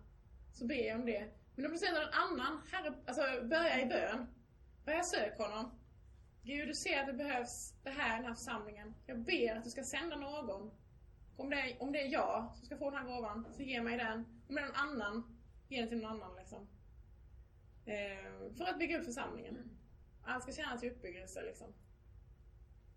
Så 0.53 0.67
ber 0.67 0.89
jag 0.89 1.01
om 1.01 1.07
det. 1.07 1.29
Men 1.55 1.67
om 1.67 1.73
du 1.73 1.79
ser 1.79 1.93
någon 1.93 2.13
annan, 2.13 2.63
herre, 2.73 2.95
alltså 3.07 3.23
börja 3.43 3.81
i 3.81 3.87
bön. 3.87 4.27
Börja 4.85 5.03
söka 5.03 5.43
honom. 5.43 5.79
Gud, 6.43 6.69
du 6.69 6.75
ser 6.75 7.01
att 7.01 7.07
det 7.07 7.13
behövs 7.13 7.75
det 7.83 7.91
här 7.91 8.15
i 8.15 8.17
den 8.17 8.27
här 8.27 8.35
församlingen. 8.35 8.95
Jag 9.07 9.19
ber 9.19 9.57
att 9.57 9.65
du 9.65 9.71
ska 9.71 9.83
sända 9.83 10.17
någon. 10.17 10.71
Om 11.37 11.51
det, 11.51 11.57
är, 11.57 11.83
om 11.83 11.93
det 11.93 12.01
är 12.01 12.09
jag 12.13 12.53
som 12.57 12.67
ska 12.67 12.77
få 12.77 12.91
den 12.91 12.99
här 12.99 13.07
gåvan, 13.07 13.47
så 13.53 13.63
ge 13.63 13.83
mig 13.83 13.97
den. 13.97 14.19
Om 14.49 14.55
det 14.55 14.61
är 14.61 14.67
någon 14.67 14.77
annan, 14.77 15.39
ge 15.69 15.81
den 15.81 15.89
till 15.89 15.99
någon 15.99 16.23
annan 16.23 16.37
liksom. 16.37 16.69
Eh, 17.91 18.53
för 18.57 18.65
att 18.65 18.79
bygga 18.79 18.99
upp 18.99 19.05
församlingen. 19.05 19.71
Allt 20.23 20.43
ska 20.43 20.53
känna 20.53 20.79
till 20.79 20.91
uppbyggelse 20.91 21.43
liksom. 21.43 21.75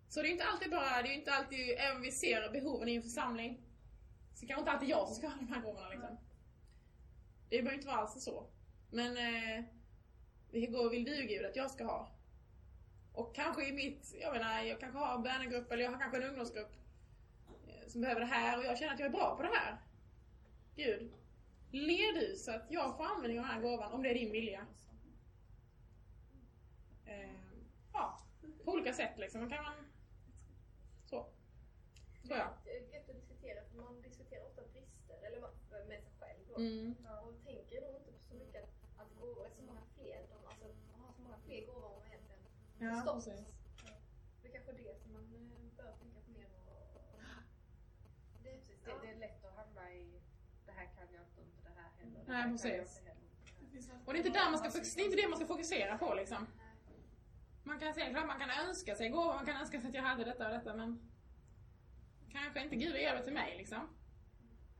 Så 0.09 0.21
det 0.21 0.27
är 0.27 0.31
inte 0.31 0.45
alltid 0.45 0.71
bara, 0.71 1.01
det 1.01 1.09
är 1.09 1.13
inte 1.13 1.33
alltid, 1.33 1.75
även 1.79 1.95
om 1.95 2.01
vi 2.01 2.11
ser 2.11 2.51
behoven 2.51 2.89
i 2.89 2.95
en 2.95 3.03
församling, 3.03 3.61
så 4.33 4.47
kanske 4.47 4.59
inte 4.61 4.71
alltid 4.71 4.89
jag 4.89 5.07
som 5.07 5.15
ska 5.15 5.27
ha 5.27 5.35
de 5.35 5.47
här 5.47 5.61
gåvorna 5.61 5.89
liksom. 5.89 6.17
Det 7.49 7.61
behöver 7.61 7.73
inte 7.73 7.87
vara 7.87 7.97
alls 7.97 8.23
så. 8.23 8.47
Men 8.91 9.17
eh, 9.17 9.65
vilka 10.51 10.71
gåvor 10.71 10.89
vill 10.89 11.05
du 11.05 11.27
Gud 11.27 11.45
att 11.45 11.55
jag 11.55 11.71
ska 11.71 11.83
ha? 11.83 12.11
Och 13.13 13.35
kanske 13.35 13.67
i 13.67 13.71
mitt, 13.71 14.15
jag 14.21 14.33
menar, 14.33 14.63
jag 14.63 14.79
kanske 14.79 14.99
har 14.99 15.15
en 15.15 15.23
bönegrupp 15.23 15.71
eller 15.71 15.83
jag 15.83 15.91
har 15.91 15.99
kanske 15.99 16.17
en 16.17 16.29
ungdomsgrupp. 16.29 16.73
Eh, 17.67 17.87
som 17.87 18.01
behöver 18.01 18.21
det 18.21 18.27
här 18.27 18.57
och 18.57 18.65
jag 18.65 18.77
känner 18.77 18.93
att 18.93 18.99
jag 18.99 19.07
är 19.07 19.13
bra 19.13 19.35
på 19.35 19.43
det 19.43 19.51
här. 19.53 19.77
Gud, 20.75 21.11
led 21.73 22.15
du 22.15 22.35
så 22.35 22.51
att 22.51 22.65
jag 22.69 22.97
får 22.97 23.05
användning 23.05 23.39
av 23.39 23.45
den 23.45 23.55
här 23.55 23.61
gåvan 23.61 23.91
om 23.91 24.03
det 24.03 24.09
är 24.09 24.13
din 24.13 24.31
vilja. 24.31 24.67
Eh, 27.05 27.35
ja, 27.93 28.19
på 28.65 28.71
olika 28.71 28.93
sätt 28.93 29.17
liksom. 29.17 29.41
Man 29.41 29.49
kan 29.49 29.63
man... 29.63 29.75
Så. 31.05 31.25
Tror 32.25 32.37
jag. 32.37 32.47
Gött 32.93 33.09
att 33.09 33.15
diskutera 33.15 33.63
för 33.63 33.75
man 33.77 34.01
diskuterar 34.01 34.45
ofta 34.45 34.61
brister 34.73 35.17
eller 35.27 35.39
med 35.87 36.01
sig 36.03 36.11
själv 36.19 36.39
då. 36.49 36.55
Mm. 36.55 36.95
Och 37.25 37.43
tänker 37.45 37.81
nog 37.81 37.95
inte 37.95 38.11
på 38.11 38.19
så 38.29 38.35
mycket 38.35 38.63
att, 38.63 39.01
att 39.01 39.19
gåvor 39.19 39.45
är 39.45 39.49
så 39.49 39.61
många 39.61 39.81
fler. 39.95 40.27
De, 40.29 40.45
alltså, 40.47 40.65
man 40.91 40.99
har 41.01 41.13
så 41.13 41.21
många 41.21 41.37
fler 41.45 41.65
gåvor 41.65 41.87
än 41.87 41.93
man 41.99 42.07
egentligen 42.07 42.41
Ja, 42.79 42.95
förstått. 42.95 43.15
precis. 43.25 43.45
Det 44.41 44.47
är 44.47 44.51
kanske 44.51 44.71
det 44.71 45.01
som 45.01 45.13
man 45.13 45.23
eh, 45.35 45.77
bör 45.77 45.91
tänka 46.01 46.19
på 46.25 46.31
mer 46.31 46.49
och... 46.55 47.01
Det, 48.43 48.49
Precis, 48.51 48.79
det, 48.85 48.91
det 49.01 49.09
är 49.13 49.19
lätt 49.19 49.45
att 49.45 49.55
hamna 49.55 49.93
i 49.93 50.21
det 50.65 50.71
här 50.71 50.85
kan 50.95 51.07
jag 51.13 51.23
inte, 51.23 51.41
inte 51.41 51.61
det 51.69 51.75
här 51.81 51.89
heller. 51.99 52.19
det 52.22 52.22
Nej, 52.33 52.51
precis. 52.51 53.01
Och 54.05 54.13
det 54.13 54.19
är 54.19 54.25
inte 54.25 54.39
där 54.39 54.49
man 54.51 54.57
ska, 54.59 54.79
det 54.79 55.01
är 55.01 55.05
inte 55.05 55.21
det 55.21 55.27
man 55.27 55.37
ska 55.37 55.47
fokusera 55.47 55.97
på 55.97 56.13
liksom. 56.13 56.47
Man 57.63 57.79
kan 57.79 57.93
säga 57.93 58.09
klart 58.09 58.27
man 58.27 58.39
kan 58.39 58.49
önska 58.67 58.95
sig 58.95 59.09
gåvor, 59.09 59.33
man 59.33 59.45
kan 59.45 59.55
önska 59.61 59.81
sig 59.81 59.89
att 59.89 59.95
jag 59.95 60.01
hade 60.01 60.23
detta 60.23 60.45
och 60.45 60.53
detta 60.53 60.73
men 60.73 61.11
kanske 62.31 62.63
inte 62.63 62.75
Gud 62.75 62.95
ger 62.95 63.15
det 63.15 63.23
till 63.23 63.33
mig 63.33 63.57
liksom. 63.57 63.89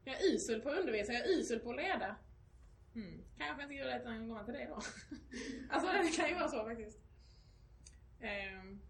Jag 0.03 0.21
är 0.21 0.33
usel 0.33 0.61
på 0.61 0.69
att 0.69 0.79
undervisa, 0.79 1.13
jag 1.13 1.25
är 1.25 1.39
usel 1.39 1.59
på 1.59 1.69
att 1.69 1.75
leda. 1.75 2.15
Mm. 2.95 3.23
Kanske 3.37 3.63
inte 3.63 3.75
Gud 3.75 3.85
ger 3.85 4.07
en 4.07 4.27
gåva 4.27 4.43
till 4.43 4.53
dig 4.53 4.65
då. 4.69 4.75
alltså 5.69 5.91
det 5.91 6.17
kan 6.17 6.29
ju 6.29 6.35
vara 6.35 6.47
så 6.47 6.65
faktiskt. 6.65 6.99
Um, 8.21 8.81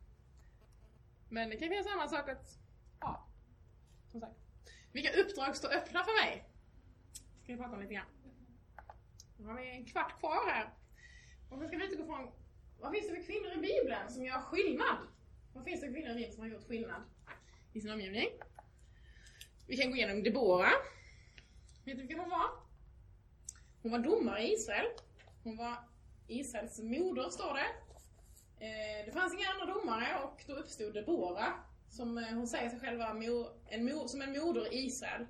Men 1.30 1.50
det 1.50 1.56
kan 1.56 1.68
ju 1.68 1.74
vara 1.74 1.84
samma 1.84 2.08
sak 2.08 2.30
att, 2.30 2.60
ja, 3.00 3.28
som 4.12 4.20
sagt. 4.20 4.36
Vilka 4.92 5.22
uppdrag 5.22 5.56
står 5.56 5.74
öppna 5.74 6.04
för 6.04 6.26
mig? 6.26 6.50
Ska 7.44 7.54
vi 7.54 7.58
prata 7.58 7.76
om 7.76 7.82
lite 7.82 7.94
grann. 7.94 8.06
Nu 9.44 9.50
har 9.50 9.58
vi 9.58 9.70
en 9.70 9.86
kvart 9.86 10.20
kvar 10.20 10.52
här. 10.52 10.70
Och 11.50 11.58
ska 11.68 11.78
vi 11.78 11.86
utgå 11.86 12.06
från, 12.06 12.32
vad 12.80 12.92
finns 12.92 13.08
det 13.08 13.16
för 13.16 13.24
kvinnor 13.24 13.52
i 13.54 13.58
Bibeln 13.58 14.10
som 14.10 14.26
gör 14.26 14.42
skillnad? 14.42 14.98
Vad 15.54 15.64
finns 15.64 15.82
det 15.82 15.88
för 15.88 15.94
kvinnor 15.94 16.12
i 16.12 16.16
Bibeln 16.16 16.34
som 16.34 16.44
har 16.44 16.50
gjort 16.50 16.68
skillnad 16.68 17.02
i 17.74 17.82
sin 17.82 17.92
omgivning? 17.92 18.28
Vi 19.68 19.78
kan 19.78 19.92
gå 19.92 19.98
igenom 19.98 20.24
Debora. 20.24 20.70
Vet 21.86 21.96
du 21.96 22.02
vilken 22.02 22.20
hon 22.20 22.30
var? 22.30 22.50
Hon 23.82 23.92
var 23.92 24.00
domare 24.00 24.44
i 24.44 24.54
Israel. 24.54 24.86
Hon 25.44 25.58
var 25.58 25.76
Israels 26.28 26.80
moder, 26.80 27.30
står 27.30 27.54
det. 27.54 27.68
Eh, 28.66 29.06
det 29.06 29.12
fanns 29.12 29.34
inga 29.34 29.48
andra 29.50 29.74
domare 29.74 30.20
och 30.24 30.44
då 30.48 30.54
uppstod 30.54 30.94
Debora, 30.94 31.54
som 31.90 32.18
eh, 32.18 32.34
hon 32.34 32.48
säger 32.48 32.70
sig 32.70 32.80
själv 32.80 33.00
vara 33.00 33.10
en 33.70 34.10
som 34.10 34.22
en 34.22 34.32
moder 34.32 34.74
i 34.74 34.86
Israel. 34.86 35.28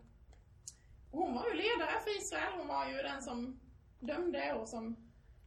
Och 1.11 1.19
hon 1.19 1.33
var 1.33 1.47
ju 1.47 1.53
ledare 1.53 1.99
för 2.03 2.17
Israel, 2.17 2.53
hon 2.57 2.67
var 2.67 2.87
ju 2.87 2.93
den 2.93 3.21
som 3.21 3.62
dömde 4.07 4.53
och 4.53 4.67
som, 4.69 4.95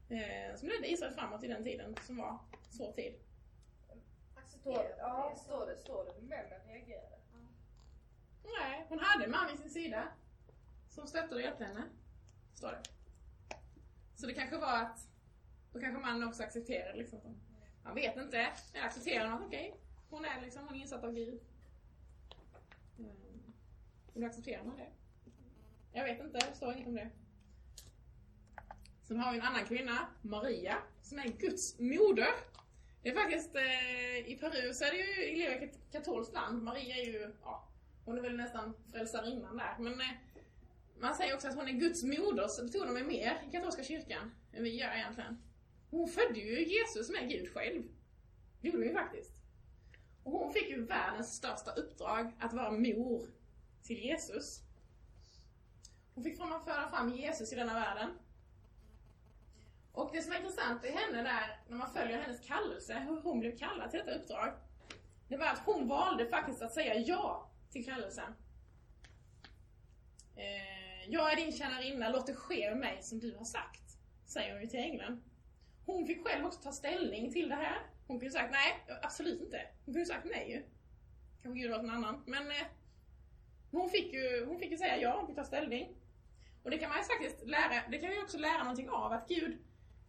eh, 0.09 0.57
som 0.57 0.69
ledde 0.69 0.91
Israel 0.93 1.13
framåt 1.15 1.45
i 1.45 1.49
den 1.49 1.65
tiden 1.65 1.97
som 2.07 2.17
var 2.17 2.39
svår 2.71 2.93
tid. 2.93 3.15
Står, 3.87 3.99
Acceptera 4.41 4.97
ja, 4.99 5.31
det. 5.35 5.41
står 5.41 5.67
det, 5.67 5.77
står 5.79 6.05
det 6.05 6.13
hur 6.21 6.29
männen 6.29 6.61
reagerade? 6.67 7.17
Nej, 8.61 8.87
hon 8.89 8.99
hade 8.99 9.25
en 9.25 9.31
man 9.31 9.47
vid 9.51 9.59
sin 9.61 9.71
sida 9.71 10.09
som 10.89 11.07
stöttade 11.07 11.35
och 11.35 11.41
hjälpte 11.41 11.65
henne. 11.65 11.83
Står 12.55 12.71
det. 12.71 12.83
Så 14.15 14.27
det 14.27 14.35
kanske 14.35 14.57
var 14.57 14.83
att 14.83 15.09
då 15.73 15.81
kanske 15.81 16.01
mannen 16.01 16.29
också 16.29 16.43
accepterade 16.43 16.99
liksom. 16.99 17.21
som- 17.21 17.41
Man 17.85 17.95
vet 17.95 18.17
inte. 18.17 18.37
Jag 18.75 18.85
accepterar 18.85 19.33
att 19.33 19.41
okej, 19.47 19.77
hon 20.11 20.25
är 20.25 20.41
liksom, 20.41 20.67
hon 20.69 20.77
är 20.77 20.81
insatt 20.81 21.05
av 21.05 21.13
Gud. 21.13 21.41
Mm. 22.99 23.53
Och 24.15 24.21
då 24.21 24.27
accepterar 24.27 24.65
man 24.65 24.77
det. 24.77 24.89
Jag 25.93 26.05
vet 26.05 26.21
inte, 26.21 26.39
det 26.39 26.57
står 26.57 26.73
inget 26.75 26.89
om 26.89 26.95
det. 26.95 27.11
Sen 29.09 29.21
har 29.21 29.33
vi 29.33 29.39
en 29.39 29.45
annan 29.45 29.65
kvinna, 29.65 30.07
Maria, 30.23 30.79
som 31.03 31.19
är 31.19 31.29
Guds 31.29 31.79
moder. 31.79 32.29
Det 33.03 33.09
är 33.09 33.15
faktiskt, 33.15 33.57
eh, 33.57 34.33
i 34.33 34.39
Peru 34.41 34.75
så 34.75 34.85
är 34.85 34.91
det 34.91 34.97
ju, 34.97 35.25
i 35.25 35.37
lever 35.37 35.67
ett 35.67 35.79
katolskt 35.93 36.35
land. 36.35 36.63
Maria 36.63 36.97
är 36.97 37.05
ju, 37.05 37.35
ja, 37.43 37.69
hon 38.05 38.19
är 38.19 38.23
väl 38.23 38.37
nästan 38.37 38.75
frälsarinnan 38.93 39.57
där. 39.57 39.77
Men 39.79 40.01
eh, 40.01 40.07
man 40.99 41.15
säger 41.15 41.35
också 41.35 41.49
att 41.49 41.55
hon 41.55 41.69
är 41.69 41.73
Guds 41.73 42.03
moder, 42.03 42.49
så 42.49 42.65
betonar 42.65 42.93
man 42.93 43.07
mer 43.07 43.43
i 43.49 43.51
katolska 43.53 43.85
kyrkan 43.85 44.35
än 44.53 44.65
vi 44.65 44.77
gör 44.77 44.95
egentligen. 44.95 45.39
Hon 45.91 46.09
födde 46.09 46.41
ju 46.41 46.65
Jesus 46.65 47.11
med 47.11 47.29
Gud 47.29 47.53
själv. 47.55 47.83
Det 48.61 48.69
gjorde 48.69 48.79
hon 48.79 48.87
ju 48.87 48.95
faktiskt. 48.95 49.33
Och 50.23 50.33
hon 50.33 50.53
fick 50.53 50.69
ju 50.69 50.85
världens 50.85 51.37
största 51.37 51.71
uppdrag 51.71 52.33
att 52.41 52.53
vara 52.53 52.71
mor 52.71 53.29
till 53.83 53.99
Jesus. 53.99 54.61
Hon 56.15 56.25
fick 56.25 56.37
fram- 56.37 56.65
föra 56.65 56.89
fram 56.89 57.13
Jesus 57.13 57.53
i 57.53 57.57
denna 57.57 57.75
världen. 57.75 58.11
Och 59.97 60.11
det 60.13 60.23
som 60.23 60.33
är 60.33 60.37
intressant 60.37 60.85
i 60.85 60.91
henne 60.91 61.23
där, 61.23 61.61
när 61.69 61.77
man 61.77 61.93
följer 61.93 62.19
hennes 62.19 62.47
kallelse, 62.47 62.99
hur 62.99 63.21
hon 63.21 63.41
blev 63.41 63.57
kallad 63.59 63.91
till 63.91 63.99
detta 63.99 64.19
uppdrag. 64.19 64.53
Det 65.29 65.37
var 65.37 65.47
att 65.47 65.59
hon 65.59 65.89
valde 65.89 66.27
faktiskt 66.27 66.63
att 66.63 66.73
säga 66.73 66.95
ja 66.95 67.51
till 67.71 67.85
kallelsen. 67.85 68.35
Eh, 70.37 71.11
jag 71.11 71.33
är 71.33 71.37
din 71.37 71.53
tjänarinna, 71.53 72.09
låt 72.09 72.27
det 72.27 72.35
ske 72.35 72.71
med 72.71 72.79
mig 72.79 73.03
som 73.03 73.21
du 73.21 73.37
har 73.37 73.45
sagt. 73.45 73.99
Säger 74.27 74.53
hon 74.53 74.63
ju 74.63 74.69
till 74.69 74.81
ängeln. 74.81 75.23
Hon 75.87 76.07
fick 76.07 76.27
själv 76.27 76.47
också 76.47 76.61
ta 76.61 76.73
ställning 76.73 77.33
till 77.33 77.49
det 77.49 77.55
här. 77.55 77.79
Hon 78.07 78.17
kunde 78.17 78.25
ju 78.25 78.31
sagt 78.31 78.51
nej, 78.53 78.97
absolut 79.03 79.41
inte. 79.41 79.61
Hon 79.85 79.85
kunde 79.85 80.01
ju 80.01 80.07
sagt 80.07 80.25
nej 80.25 80.51
ju. 80.51 80.63
Kanske 81.43 81.61
Gud 81.61 81.71
var 81.71 81.83
någon 81.83 81.91
annan. 81.91 82.23
Men 82.27 82.51
eh, 82.51 82.67
hon, 83.71 83.91
fick 83.91 84.13
ju, 84.13 84.45
hon 84.47 84.59
fick 84.59 84.71
ju 84.71 84.77
säga 84.77 84.97
ja, 84.97 85.17
hon 85.19 85.27
fick 85.27 85.37
ta 85.37 85.45
ställning. 85.45 85.97
Och 86.63 86.71
det 86.71 86.79
kan 86.79 86.89
man 86.89 86.99
ju 86.99 87.05
faktiskt 87.05 87.47
lära, 87.47 87.89
det 87.91 87.99
kan 87.99 88.11
vi 88.11 88.23
också 88.23 88.39
lära 88.39 88.59
någonting 88.59 88.89
av. 88.91 89.13
Att 89.13 89.29
Gud, 89.29 89.59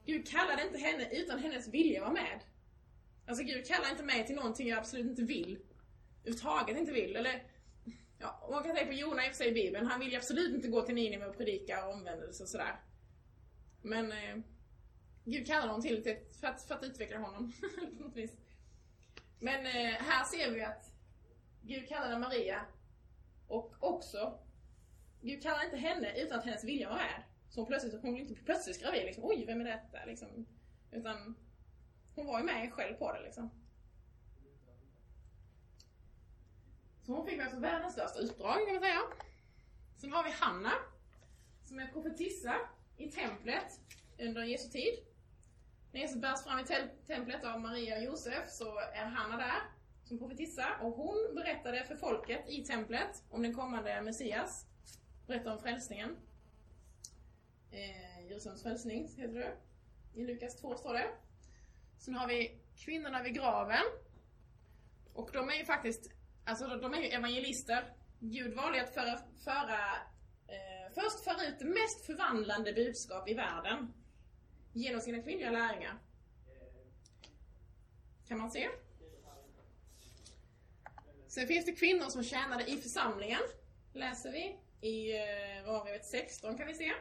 Gud 0.07 0.27
kallade 0.27 0.63
inte 0.63 0.77
henne 0.77 1.09
utan 1.11 1.39
hennes 1.39 1.67
vilja 1.67 2.01
var 2.01 2.11
med. 2.11 2.39
Alltså 3.27 3.43
Gud 3.43 3.67
kallar 3.67 3.91
inte 3.91 4.03
mig 4.03 4.27
till 4.27 4.35
någonting 4.35 4.67
jag 4.67 4.79
absolut 4.79 5.05
inte 5.05 5.21
vill. 5.21 5.59
Överhuvudtaget 6.23 6.77
inte 6.77 6.91
vill. 6.91 7.15
Eller, 7.15 7.43
ja, 8.19 8.47
man 8.51 8.63
kan 8.63 8.75
säga 8.75 8.87
på 8.87 8.93
Jona 8.93 9.25
i 9.25 9.27
och 9.27 9.31
för 9.31 9.37
sig 9.37 9.47
i 9.47 9.53
Bibeln, 9.53 9.87
han 9.87 9.99
vill 9.99 10.11
ju 10.11 10.17
absolut 10.17 10.55
inte 10.55 10.67
gå 10.67 10.81
till 10.81 10.95
Nineve 10.95 11.25
och 11.25 11.37
predika 11.37 11.85
och 11.85 11.93
omvändelse 11.93 12.43
och 12.43 12.49
sådär. 12.49 12.79
Men 13.81 14.11
eh, 14.11 14.37
Gud 15.23 15.47
kallar 15.47 15.67
honom 15.67 15.81
till, 15.81 16.03
det 16.03 16.35
för, 16.39 16.47
att, 16.47 16.63
för 16.63 16.75
att 16.75 16.83
utveckla 16.83 17.17
honom 17.17 17.53
på 17.97 18.03
något 18.03 18.15
vis. 18.15 18.31
Men 19.39 19.65
eh, 19.65 20.01
här 20.01 20.25
ser 20.25 20.51
vi 20.51 20.61
att 20.61 20.91
Gud 21.61 21.87
kallade 21.87 22.19
Maria 22.19 22.65
och 23.47 23.75
också 23.79 24.39
Gud 25.21 25.43
kallar 25.43 25.65
inte 25.65 25.77
henne 25.77 26.21
utan 26.21 26.39
att 26.39 26.45
hennes 26.45 26.63
vilja 26.63 26.89
var 26.89 26.95
med. 26.95 27.23
Så 27.49 27.62
hon 27.62 27.67
plötsligt, 27.67 28.01
hon 28.01 28.13
blev 28.13 28.27
inte 28.27 28.43
plötsligt 28.43 28.81
gravid 28.81 29.05
liksom, 29.05 29.25
oj 29.25 29.45
vem 29.45 29.62
är 29.62 29.65
detta 29.65 30.05
liksom. 30.05 30.45
Utan 30.91 31.36
hon 32.15 32.25
var 32.25 32.39
ju 32.39 32.45
med 32.45 32.73
själv 32.73 32.95
på 32.95 33.13
det 33.13 33.21
liksom. 33.21 33.49
Så 37.07 37.13
hon 37.13 37.27
fick 37.27 37.39
alltså 37.39 37.60
världens 37.60 37.93
största 37.93 38.19
utdrag, 38.19 38.65
kan 38.65 38.73
man 38.73 38.83
säga. 38.83 39.01
Sen 39.95 40.13
har 40.13 40.23
vi 40.23 40.31
Hanna, 40.31 40.71
som 41.65 41.79
är 41.79 41.88
profetissa 41.88 42.55
i 42.97 43.12
templet 43.12 43.79
under 44.19 44.43
Jesu 44.43 44.69
tid. 44.69 44.93
När 45.91 46.01
Jesus 46.01 46.21
bärs 46.21 46.43
fram 46.43 46.60
i 46.60 46.65
templet 47.07 47.43
av 47.43 47.62
Maria 47.62 47.97
och 47.97 48.03
Josef 48.03 48.49
så 48.49 48.79
är 48.79 49.05
Hanna 49.05 49.38
där 49.38 49.62
som 50.03 50.19
profetissa 50.19 50.77
och 50.81 50.91
hon 50.91 51.36
berättade 51.36 51.86
för 51.86 51.95
folket 51.95 52.49
i 52.49 52.63
templet 52.63 53.23
om 53.29 53.41
den 53.41 53.53
kommande 53.53 54.01
Messias. 54.01 54.65
Berättade 55.27 55.55
om 55.55 55.62
frälsningen. 55.62 56.17
Eh, 57.71 58.27
Jerusalems 58.30 58.63
frälsning 58.63 59.08
heter 59.17 59.34
det. 59.34 59.58
I 60.13 60.25
Lukas 60.25 60.56
2 60.56 60.77
står 60.77 60.93
det. 60.93 61.12
Sen 61.97 62.15
har 62.15 62.27
vi 62.27 62.60
kvinnorna 62.86 63.23
vid 63.23 63.34
graven. 63.34 63.84
Och 65.13 65.30
de 65.34 65.49
är 65.49 65.53
ju 65.53 65.65
faktiskt, 65.65 66.12
alltså 66.45 66.67
de 66.67 66.93
är 66.93 66.97
ju 66.97 67.08
evangelister. 67.08 67.93
Gud 68.19 68.53
valde 68.53 68.84
att 68.84 68.93
föra, 68.93 69.19
föra 69.43 69.80
eh, 70.47 70.93
först 70.93 71.23
föra 71.23 71.47
ut 71.47 71.60
det 71.60 71.65
mest 71.65 72.06
förvandlande 72.06 72.73
budskap 72.73 73.30
i 73.30 73.34
världen. 73.34 73.93
Genom 74.73 75.01
sina 75.01 75.23
kvinnliga 75.23 75.51
lärjungar. 75.51 75.99
Kan 78.27 78.38
man 78.38 78.51
se. 78.51 78.69
Sen 81.27 81.47
finns 81.47 81.65
det 81.65 81.71
kvinnor 81.71 82.10
som 82.10 82.23
tjänade 82.23 82.71
i 82.71 82.77
församlingen. 82.77 83.41
Läser 83.93 84.32
vi 84.32 84.60
i 84.88 85.17
eh, 85.17 85.65
Romarbrevet 85.65 86.06
16 86.06 86.58
kan 86.58 86.67
vi 86.67 86.73
se. 86.73 86.93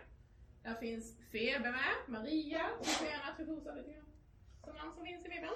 Där 0.66 0.74
finns 0.74 1.18
Febe 1.32 1.70
med, 1.70 1.94
Maria, 2.08 2.70
Sofia 2.82 3.34
Tuhusa 3.36 3.74
lite 3.74 3.92
grann. 3.92 4.04
Som 4.64 4.76
namn 4.76 4.92
som 4.92 5.04
finns 5.04 5.26
i 5.26 5.28
Bibeln. 5.28 5.54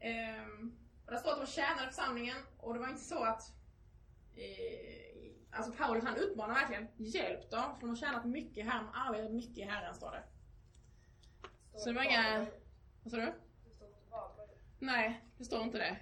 Ehm, 0.00 0.76
och 1.04 1.12
där 1.12 1.18
står 1.18 1.32
att 1.32 1.46
de 1.46 1.46
tjänade 1.46 1.86
församlingen 1.86 2.36
och 2.56 2.74
det 2.74 2.80
var 2.80 2.88
inte 2.88 3.02
så 3.02 3.24
att 3.24 3.42
eh, 4.34 5.32
Alltså 5.50 5.72
Paulus 5.72 6.04
han 6.04 6.16
uppmanar 6.16 6.54
verkligen, 6.54 6.88
hjälp 6.96 7.50
dem 7.50 7.74
för 7.74 7.80
de 7.80 7.88
har 7.88 7.96
tjänat 7.96 8.24
mycket 8.24 8.58
i 8.58 8.62
Herren, 8.62 8.88
arbetat 8.94 9.32
mycket 9.32 9.58
i 9.58 9.62
Herren 9.62 9.94
står 9.94 10.10
det. 10.10 10.22
Så 11.78 11.88
det 11.88 11.94
var 11.94 12.02
inga... 12.02 12.46
Vad 13.02 13.10
sa 13.10 13.16
du? 13.16 13.32
Det 13.64 13.74
står 13.74 13.88
inte 13.88 14.10
vad. 14.10 14.30
Nej, 14.78 15.20
det 15.38 15.44
står 15.44 15.62
inte 15.62 15.78
det. 15.78 15.96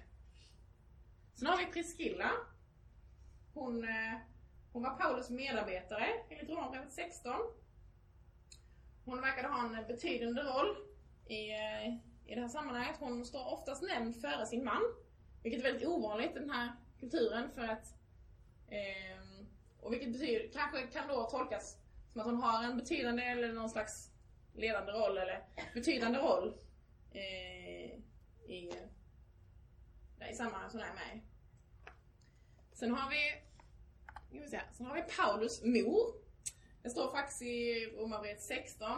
Sen 1.35 1.47
har 1.47 1.57
vi 1.57 1.65
Priscilla. 1.65 2.31
Hon, 3.53 3.83
eh, 3.83 4.19
hon 4.73 4.83
var 4.83 4.95
Paulus 4.95 5.29
medarbetare 5.29 6.07
enligt 6.29 6.49
Romarbrevet 6.49 6.91
16. 6.91 7.33
Hon 9.05 9.21
verkade 9.21 9.47
ha 9.47 9.77
en 9.77 9.87
betydande 9.87 10.41
roll 10.41 10.75
i, 11.27 11.49
eh, 11.51 11.93
i 12.25 12.35
det 12.35 12.41
här 12.41 12.47
sammanhanget. 12.47 12.95
Hon 12.99 13.25
står 13.25 13.53
oftast 13.53 13.83
nämnd 13.83 14.21
före 14.21 14.45
sin 14.45 14.63
man. 14.63 14.81
Vilket 15.43 15.59
är 15.59 15.63
väldigt 15.63 15.87
ovanligt 15.87 16.35
i 16.35 16.39
den 16.39 16.49
här 16.49 16.71
kulturen 16.99 17.51
för 17.51 17.61
att 17.61 17.93
eh, 18.67 19.21
och 19.81 19.93
vilket 19.93 20.11
betyder, 20.11 20.51
kanske 20.53 20.87
kan 20.87 21.07
då 21.07 21.23
tolkas 21.23 21.77
som 22.11 22.21
att 22.21 22.27
hon 22.27 22.43
har 22.43 22.63
en 22.63 22.77
betydande 22.77 23.23
eller 23.23 23.53
någon 23.53 23.69
slags 23.69 24.11
ledande 24.53 24.91
roll 24.91 25.17
eller 25.17 25.43
betydande 25.73 26.19
roll 26.19 26.53
eh, 27.11 27.91
i, 28.51 28.73
i 30.31 30.33
sammanhanget 30.33 30.73
hon 30.73 30.81
är 30.81 30.93
med 30.93 31.17
i. 31.17 31.21
Sen 32.73 32.91
har 32.91 33.09
vi, 33.09 33.41
ska 34.29 34.39
vi 34.39 34.49
se, 34.49 34.61
sen 34.73 34.85
har 34.85 34.95
vi 34.95 35.01
Paulus 35.01 35.63
mor. 35.63 36.21
Det 36.83 36.89
står 36.89 37.11
faktiskt 37.11 37.41
i 37.41 37.85
Romarbrevet 37.97 38.41
16 38.41 38.89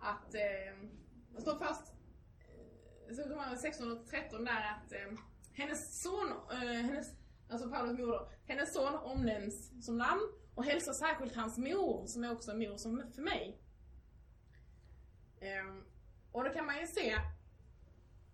att, 0.00 0.34
eh, 0.34 0.88
det 1.34 1.40
står 1.40 1.58
först, 1.58 1.92
eh, 2.38 3.08
det 3.08 3.14
står 3.14 3.26
i 3.26 3.28
Romarbrevet 3.28 3.60
16 3.60 3.92
och 3.92 4.06
13 4.06 4.44
där 4.44 4.52
att 4.52 4.92
eh, 4.92 5.18
hennes 5.52 6.02
son, 6.02 6.32
eh, 6.50 6.58
hennes, 6.58 7.12
alltså 7.48 7.70
Paulus 7.70 7.98
mor 7.98 8.06
då, 8.06 8.28
hennes 8.46 8.72
son 8.74 8.94
omnämns 8.94 9.84
som 9.86 9.98
namn 9.98 10.32
och 10.54 10.64
hälsar 10.64 10.92
särskilt 10.92 11.36
hans 11.36 11.58
mor 11.58 12.06
som 12.06 12.24
är 12.24 12.32
också 12.32 12.50
en 12.50 12.58
mor 12.58 12.76
som 12.76 13.12
för 13.14 13.22
mig. 13.22 13.58
Eh, 15.40 15.76
och 16.32 16.44
då 16.44 16.50
kan 16.50 16.66
man 16.66 16.80
ju 16.80 16.86
se 16.86 17.10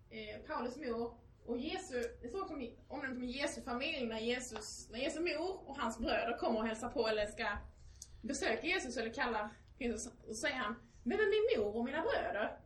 eh, 0.09 0.41
Paulus 0.47 0.77
mor 0.77 1.17
och 1.45 1.57
Jesu, 1.57 2.03
det 2.21 2.27
står 2.27 2.41
också 2.41 2.53
omnämnt 2.87 3.17
om 3.17 3.23
Jesu 3.23 3.61
familj 3.61 4.07
när 4.07 4.19
Jesus, 4.19 4.89
när 4.89 4.99
Jesu 4.99 5.19
mor 5.19 5.69
och 5.69 5.77
hans 5.77 5.99
bröder 5.99 6.37
kommer 6.37 6.59
och 6.59 6.67
hälsar 6.67 6.89
på 6.89 7.07
eller 7.07 7.25
ska 7.25 7.57
besöker 8.21 8.67
Jesus 8.67 8.97
eller 8.97 9.13
kallar 9.13 9.49
Jesus 9.79 10.13
och 10.27 10.35
säger 10.35 10.55
han 10.55 10.75
Vem 11.03 11.19
är 11.19 11.57
min 11.57 11.63
mor 11.63 11.75
och 11.75 11.85
mina 11.85 12.01
bröder? 12.01 12.57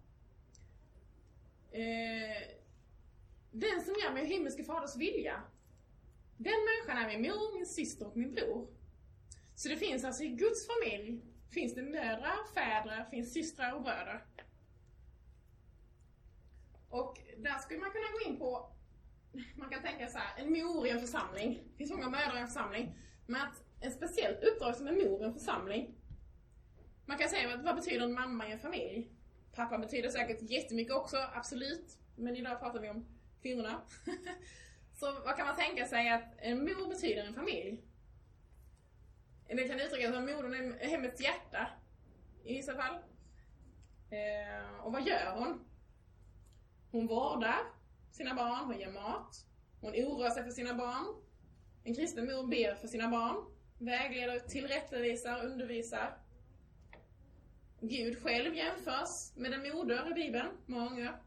Eh, 1.72 2.58
den 3.52 3.82
som 3.82 3.94
gör 4.04 4.14
min 4.14 4.26
himmelske 4.26 4.64
faders 4.64 4.96
vilja. 4.96 5.44
Den 6.38 6.54
människan 6.66 7.04
är 7.04 7.08
min 7.08 7.32
mor, 7.32 7.54
min 7.54 7.66
syster 7.66 8.08
och 8.08 8.18
min 8.18 8.32
bror. 8.32 8.68
Så 9.56 9.70
det 9.70 9.78
finns 9.78 10.04
alltså 10.04 10.24
i 10.24 10.28
Guds 10.28 10.68
familj 10.68 11.22
finns 11.50 11.76
det 11.76 11.82
mödrar, 11.82 12.54
fäder, 12.54 13.06
finns 13.10 13.34
systrar 13.34 13.74
och 13.74 13.82
bröder. 13.82 14.26
Och 16.90 17.20
där 17.38 17.58
skulle 17.58 17.80
man 17.80 17.92
kunna 17.92 18.12
gå 18.12 18.30
in 18.30 18.40
på, 18.40 18.72
man 19.56 19.70
kan 19.70 19.82
tänka 19.82 20.08
så 20.08 20.18
här, 20.18 20.44
en 20.44 20.52
mor 20.52 20.88
i 20.88 20.90
en 20.90 21.00
församling. 21.00 21.64
Det 21.72 21.78
finns 21.78 21.92
många 21.92 22.10
mödrar 22.10 22.38
i 22.38 22.40
en 22.40 22.48
församling. 22.48 22.96
Men 23.26 23.42
att 23.42 23.64
ett 23.82 23.94
speciellt 23.94 24.44
uppdrag 24.44 24.76
som 24.76 24.88
en 24.88 24.96
mor 24.96 25.22
i 25.22 25.24
en 25.24 25.34
församling. 25.34 25.96
Man 27.06 27.18
kan 27.18 27.30
säga, 27.30 27.58
vad, 27.58 27.76
betyder 27.76 28.06
en 28.06 28.14
mamma 28.14 28.48
i 28.48 28.52
en 28.52 28.60
familj? 28.60 29.10
Pappa 29.54 29.78
betyder 29.78 30.10
säkert 30.10 30.42
jättemycket 30.42 30.94
också, 30.94 31.18
absolut. 31.34 31.98
Men 32.16 32.36
idag 32.36 32.60
pratar 32.60 32.80
vi 32.80 32.90
om 32.90 33.06
kvinnorna. 33.42 33.82
så 35.00 35.12
vad 35.26 35.38
kan 35.38 35.48
man 35.48 35.56
tänka 35.56 35.86
sig 35.86 36.10
att 36.10 36.34
en 36.38 36.60
mor 36.60 36.90
betyder 36.90 37.24
i 37.24 37.28
en 37.28 37.34
familj? 37.34 37.84
Det 39.48 39.68
kan 39.68 39.80
uttryckas 39.80 40.16
som 40.16 40.26
modern 40.26 40.74
är 40.74 40.88
hemmets 40.88 41.22
hjärta 41.22 41.68
i 42.44 42.54
vissa 42.54 42.76
fall. 42.76 42.96
Eh, 44.10 44.86
och 44.86 44.92
vad 44.92 45.08
gör 45.08 45.32
hon? 45.36 45.66
Hon 46.92 47.08
vårdar 47.08 47.60
sina 48.12 48.36
barn, 48.36 48.66
hon 48.66 48.80
ger 48.80 48.92
mat, 48.92 49.46
hon 49.82 49.92
oroar 49.94 50.30
sig 50.30 50.44
för 50.44 50.52
sina 50.52 50.74
barn. 50.74 51.22
En 51.84 51.96
kristen 51.96 52.26
mor 52.26 52.48
ber 52.48 52.76
för 52.76 52.88
sina 52.88 53.08
barn, 53.08 53.46
vägleder, 53.78 54.40
tillrättavisar, 54.40 55.46
undervisar. 55.46 56.18
Gud 57.80 58.24
själv 58.24 58.56
jämförs 58.56 59.36
med 59.36 59.54
en 59.54 59.74
moder 59.74 60.12
i 60.12 60.14
Bibeln, 60.14 60.48
många 60.66 60.90
gånger. 60.90 61.22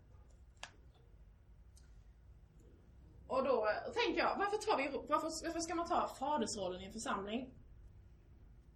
Och 3.26 3.44
då 3.44 3.68
tänker 3.94 4.20
jag, 4.20 4.38
varför, 4.38 4.56
tar 4.56 4.76
vi, 4.76 4.88
varför, 5.08 5.46
varför 5.46 5.60
ska 5.60 5.74
man 5.74 5.88
ta 5.88 6.08
fadersrollen 6.18 6.80
i 6.80 6.84
en 6.84 6.92
församling? 6.92 7.50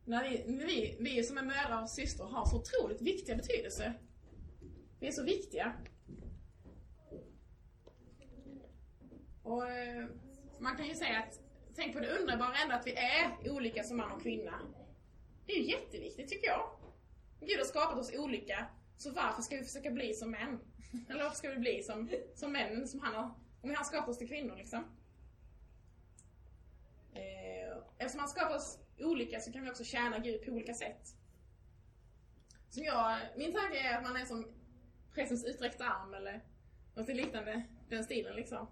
När 0.05 0.31
vi, 0.31 0.45
när 0.47 0.67
vi, 0.67 0.97
vi 1.01 1.25
som 1.25 1.39
är 1.39 1.43
mödrar 1.43 1.83
och 1.83 1.91
systrar 1.91 2.27
har 2.27 2.47
så 2.47 2.57
otroligt 2.57 3.03
viktiga 3.03 3.37
betydelser. 3.37 4.01
Vi 5.01 5.07
är 5.07 5.13
så 5.13 5.23
viktiga. 5.23 5.73
Och 9.43 9.69
eh, 9.69 10.07
man 10.59 10.77
kan 10.77 10.87
ju 10.87 10.95
säga 10.95 11.19
att, 11.19 11.42
tänk 11.77 11.95
på 11.95 12.01
det 12.01 12.19
underbara 12.19 12.55
ändå 12.63 12.75
att 12.75 12.87
vi 12.87 12.95
är 12.95 13.51
olika 13.51 13.83
som 13.83 13.97
man 13.97 14.13
och 14.13 14.23
kvinna. 14.23 14.61
Det 15.47 15.53
är 15.53 15.57
ju 15.57 15.71
jätteviktigt 15.71 16.29
tycker 16.29 16.47
jag. 16.47 16.71
Gud 17.41 17.59
har 17.59 17.65
skapat 17.65 17.99
oss 17.99 18.13
olika, 18.15 18.67
så 18.97 19.13
varför 19.13 19.43
ska 19.43 19.57
vi 19.57 19.65
försöka 19.65 19.91
bli 19.91 20.15
som 20.15 20.31
män? 20.31 20.61
Eller 21.09 21.23
varför 21.23 21.37
ska 21.37 21.51
vi 21.51 21.59
bli 21.59 21.83
som, 21.83 22.11
som 22.35 22.53
männen 22.53 22.89
som 22.89 23.01
han 23.01 23.15
har, 23.15 23.25
om 23.63 23.69
han 23.69 23.77
har 23.77 23.85
skapat 23.85 24.09
oss 24.09 24.19
till 24.19 24.29
kvinnor 24.29 24.57
liksom? 24.57 24.85
Eh, 27.15 27.77
eftersom 27.99 28.21
han 28.21 28.29
skapar 28.29 28.57
oss 28.57 28.79
olika 28.99 29.41
så 29.41 29.53
kan 29.53 29.65
vi 29.65 29.71
också 29.71 29.85
tjäna 29.85 30.19
Gud 30.19 30.45
på 30.45 30.51
olika 30.51 30.75
sätt. 30.75 31.17
Som 32.69 32.85
jag, 32.85 33.19
min 33.37 33.53
tanke 33.53 33.79
är 33.79 33.99
att 33.99 34.03
man 34.03 34.17
är 34.17 34.25
som 34.25 34.47
prästens 35.15 35.45
utsträckta 35.45 35.85
arm 35.85 36.15
eller 36.15 36.41
något 36.95 37.09
liknande, 37.09 37.63
den 37.89 38.05
stilen 38.05 38.37
liksom. 38.37 38.67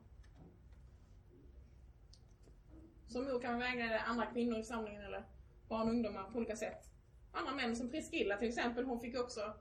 Som 3.11 3.25
mor 3.25 3.41
kan 3.41 3.51
man 3.51 3.61
vägleda 3.61 3.99
andra 3.99 4.27
kvinnor 4.27 4.59
i 4.59 4.63
församlingen 4.63 5.03
eller 5.03 5.25
barn 5.69 5.89
och 5.89 5.95
ungdomar 5.95 6.31
på 6.31 6.39
olika 6.39 6.57
sätt. 6.57 6.91
Andra 7.33 7.55
män 7.55 7.77
som 7.77 7.91
Priscilla 7.91 8.37
till 8.37 8.49
exempel, 8.49 8.85
hon 8.85 9.01
fick 9.01 9.19
också, 9.19 9.55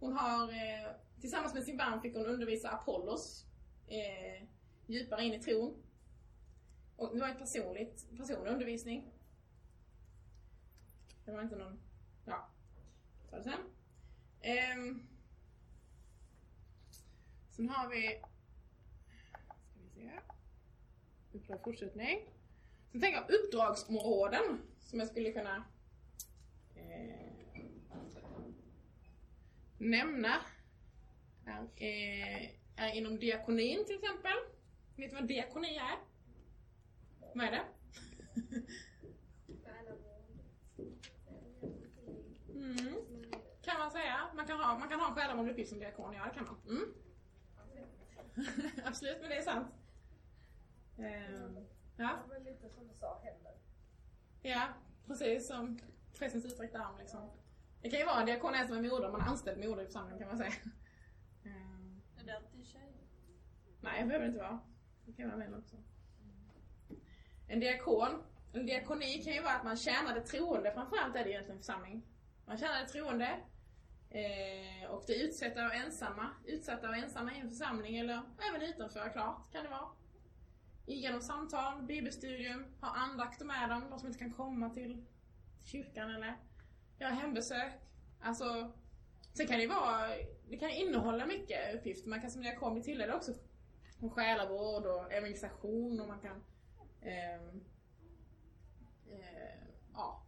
hon 0.00 0.12
har 0.12 0.48
eh, 0.48 0.90
tillsammans 1.20 1.54
med 1.54 1.64
sin 1.64 1.76
barn 1.76 2.02
fick 2.02 2.14
hon 2.14 2.26
undervisa 2.26 2.70
Apollos 2.70 3.46
eh, 3.86 4.48
djupare 4.86 5.24
in 5.24 5.34
i 5.34 5.42
tron. 5.42 5.82
Och 6.96 7.14
det 7.14 7.20
var 7.20 7.28
en 7.28 7.38
personligt, 7.38 8.18
personlig 8.18 8.50
undervisning. 8.50 9.12
Det 11.24 11.32
var 11.32 11.42
inte 11.42 11.56
någon, 11.56 11.80
ja, 12.24 12.48
ta 13.30 13.36
det 13.36 13.42
sen. 13.42 13.60
Eh, 14.40 14.96
sen 17.50 17.68
har 17.68 17.88
vi, 17.88 18.22
ska 19.70 19.80
vi 19.82 19.90
se, 19.90 20.10
uppdrag 21.32 21.64
fortsättning. 21.64 22.33
Sen 22.94 23.00
tänker 23.00 23.18
jag 23.18 23.30
uppdragsområden 23.30 24.60
som 24.80 24.98
jag 24.98 25.08
skulle 25.08 25.32
kunna 25.32 25.64
eh, 26.74 27.64
nämna. 29.78 30.40
Är, 31.46 31.62
eh, 31.76 32.50
är 32.76 32.94
inom 32.94 33.18
diakonin 33.18 33.84
till 33.86 33.94
exempel. 33.94 34.32
Vet 34.96 35.10
du 35.10 35.16
vad 35.16 35.28
diakoni 35.28 35.76
är? 35.76 35.98
Vad 37.34 37.46
är 37.46 37.50
det? 37.50 37.64
Mm. 42.54 42.94
Kan 43.62 43.78
man 43.78 43.90
säga. 43.90 44.30
Man 44.34 44.46
kan 44.46 44.60
ha, 44.60 44.78
man 44.78 44.88
kan 44.88 45.00
ha 45.00 45.08
en 45.08 45.14
själavårdande 45.14 45.52
uppgift 45.52 45.70
som 45.70 45.78
diakon, 45.78 46.14
ja 46.14 46.24
det 46.24 46.34
kan 46.34 46.44
man. 46.44 46.56
Mm. 46.68 46.94
Absolut, 48.84 49.20
men 49.20 49.30
det 49.30 49.36
är 49.36 49.42
sant. 49.42 49.68
Ehm, 50.98 51.66
ja. 51.96 52.18
Det 52.28 52.34
var 52.34 52.40
lite 52.44 52.68
som 52.70 52.88
du 52.88 52.94
sa, 52.94 53.20
händer. 53.22 53.52
Ja, 54.42 54.68
precis 55.06 55.46
som 55.46 55.78
prästens 56.18 56.44
utsträckta 56.44 56.78
arm 56.78 56.98
liksom. 56.98 57.30
Det 57.82 57.90
kan 57.90 57.98
ju 57.98 58.06
vara 58.06 58.20
en 58.20 58.26
diakon 58.26 58.54
är 58.54 58.66
som 58.66 58.76
en 58.76 58.88
moder, 58.88 59.10
man 59.12 59.20
har 59.20 59.30
anställd 59.30 59.68
moder 59.68 59.82
i 59.82 59.86
församlingen 59.86 60.18
kan 60.18 60.28
man 60.28 60.38
säga. 60.38 60.52
Ehm, 61.44 62.00
Är 62.20 62.24
det 62.24 62.36
alltid 62.36 62.66
tjejer? 62.66 62.92
nej, 63.80 64.00
det 64.00 64.06
behöver 64.06 64.24
det 64.26 64.28
inte 64.28 64.42
vara. 64.42 64.60
Det 65.06 65.12
kan 65.12 65.26
vara 65.28 65.36
män 65.38 65.54
också. 65.54 65.76
En 67.48 67.60
diakon, 67.60 68.22
en 68.52 68.66
diakoni 68.66 69.22
kan 69.24 69.32
ju 69.32 69.42
vara 69.42 69.54
att 69.54 69.64
man 69.64 69.76
tjänar 69.76 70.14
det 70.14 70.20
troende, 70.20 70.72
framförallt 70.72 71.16
är 71.16 71.24
det 71.24 71.30
egentligen 71.30 71.56
en 71.56 71.62
församling. 71.62 72.02
Man 72.46 72.58
tjänar 72.58 72.80
det 72.80 72.88
troende 72.88 73.38
eh, 74.10 74.90
och 74.90 75.04
det 75.06 75.14
utsatta 75.14 75.66
och 75.66 75.74
ensamma, 75.74 76.30
utsatta 76.44 76.88
och 76.88 76.96
ensamma 76.96 77.32
i 77.34 77.38
en 77.40 77.48
församling 77.48 77.96
eller 77.96 78.22
även 78.48 78.62
utanför, 78.62 79.08
klart 79.12 79.52
kan 79.52 79.64
det 79.64 79.70
vara. 79.70 79.88
Genom 80.86 81.20
samtal, 81.20 81.82
bibelstudium, 81.82 82.64
ha 82.80 82.88
andakter 82.88 83.44
med 83.44 83.68
dem, 83.68 83.82
de 83.90 83.98
som 83.98 84.06
inte 84.06 84.18
kan 84.18 84.32
komma 84.32 84.70
till 84.70 85.04
kyrkan 85.62 86.10
eller 86.10 86.36
göra 86.98 87.10
hembesök. 87.10 87.72
Alltså, 88.20 88.72
sen 89.32 89.46
kan 89.46 89.56
det 89.56 89.62
ju 89.62 89.68
vara, 89.68 90.08
det 90.48 90.56
kan 90.56 90.70
innehålla 90.70 91.26
mycket 91.26 91.74
uppgifter. 91.74 92.08
Man 92.08 92.20
kan 92.20 92.30
som 92.30 92.42
diakon 92.42 92.74
bli 92.74 92.82
tilldelad 92.82 93.16
också 93.16 93.32
om 94.00 94.10
själavård 94.10 94.86
och 94.86 95.12
evangelisation 95.12 96.00
och 96.00 96.08
man 96.08 96.20
kan 96.20 96.44
eh, 97.02 97.34
eh, 99.06 99.60
ja, 99.92 100.26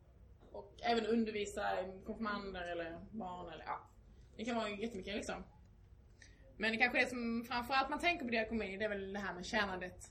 och 0.53 0.81
även 0.83 1.07
undervisa 1.07 1.63
konfirmander 2.07 2.69
eller 2.69 3.01
barn 3.11 3.53
eller 3.53 3.65
ja. 3.65 3.89
Det 4.37 4.45
kan 4.45 4.57
vara 4.57 4.69
jättemycket 4.69 5.15
liksom. 5.15 5.45
Men 6.57 6.73
det 6.73 6.77
kanske 6.79 7.03
är 7.03 7.07
som 7.07 7.45
framförallt 7.49 7.91
man 7.91 7.99
tänker 7.99 8.25
på 8.25 8.31
diakoni, 8.31 8.77
det 8.77 8.85
är 8.85 8.89
väl 8.89 9.13
det 9.13 9.19
här 9.19 9.35
med 9.35 9.47
tjänandet. 9.47 10.11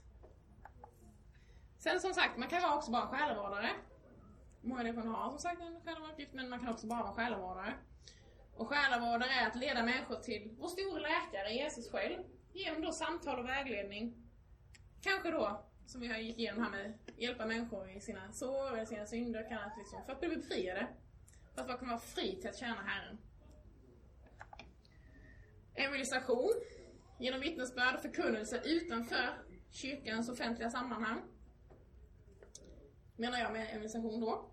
Sen 1.86 2.00
som 2.02 2.14
sagt, 2.14 2.38
man 2.38 2.50
kan 2.50 2.62
vara 2.62 2.76
också 2.76 2.92
bara 2.92 3.08
själavårdare. 3.08 3.70
Många 4.62 4.84
människor 4.84 5.02
har 5.02 5.30
som 5.30 5.40
sagt 5.40 5.62
en 5.62 5.82
själavårdsuppgift, 5.82 6.34
men 6.34 6.50
man 6.50 6.60
kan 6.60 6.70
också 6.70 6.88
bara 6.88 7.04
vara 7.04 7.14
själavårdare. 7.14 7.74
Och 8.56 8.68
själavårdare 8.68 9.30
är 9.30 9.48
att 9.48 9.56
leda 9.56 9.84
människor 9.84 10.16
till 10.16 10.56
vår 10.60 10.68
store 10.68 11.02
läkare, 11.02 11.54
Jesus 11.54 11.92
själv, 11.92 12.24
genom 12.54 12.82
då 12.82 12.92
samtal 12.92 13.40
och 13.40 13.46
vägledning. 13.46 14.16
Kanske 15.02 15.32
då, 15.32 15.66
som 15.86 16.02
vi 16.02 16.08
har 16.08 16.18
gick 16.18 16.40
igenom 16.40 16.64
här 16.64 16.72
med, 16.72 16.94
hjälpa 17.18 17.46
människor 17.46 17.90
i 17.90 18.02
sina 18.02 18.32
sår, 18.32 18.80
i 18.80 18.86
sina 18.86 19.06
synder, 19.06 19.50
kan 19.50 19.58
att 19.58 19.78
liksom, 19.78 20.06
för 20.06 20.14
att 20.14 20.20
bli 20.20 20.30
befriade. 20.30 20.88
För 21.56 21.62
att 21.62 21.80
kan 21.80 21.88
vara 21.88 22.00
fri 22.00 22.36
till 22.42 22.50
att 22.50 22.58
tjäna 22.58 22.82
Herren. 22.82 23.18
Evangelisation, 25.76 26.54
genom 27.20 27.40
vittnesbörd 27.40 27.96
och 27.96 28.02
förkunnelse 28.02 28.62
utanför 28.66 29.30
kyrkans 29.72 30.30
offentliga 30.30 30.70
sammanhang. 30.70 31.22
Menar 33.18 33.40
jag 33.40 33.52
med 33.52 33.62
evangelisation 33.62 34.22
då. 34.22 34.52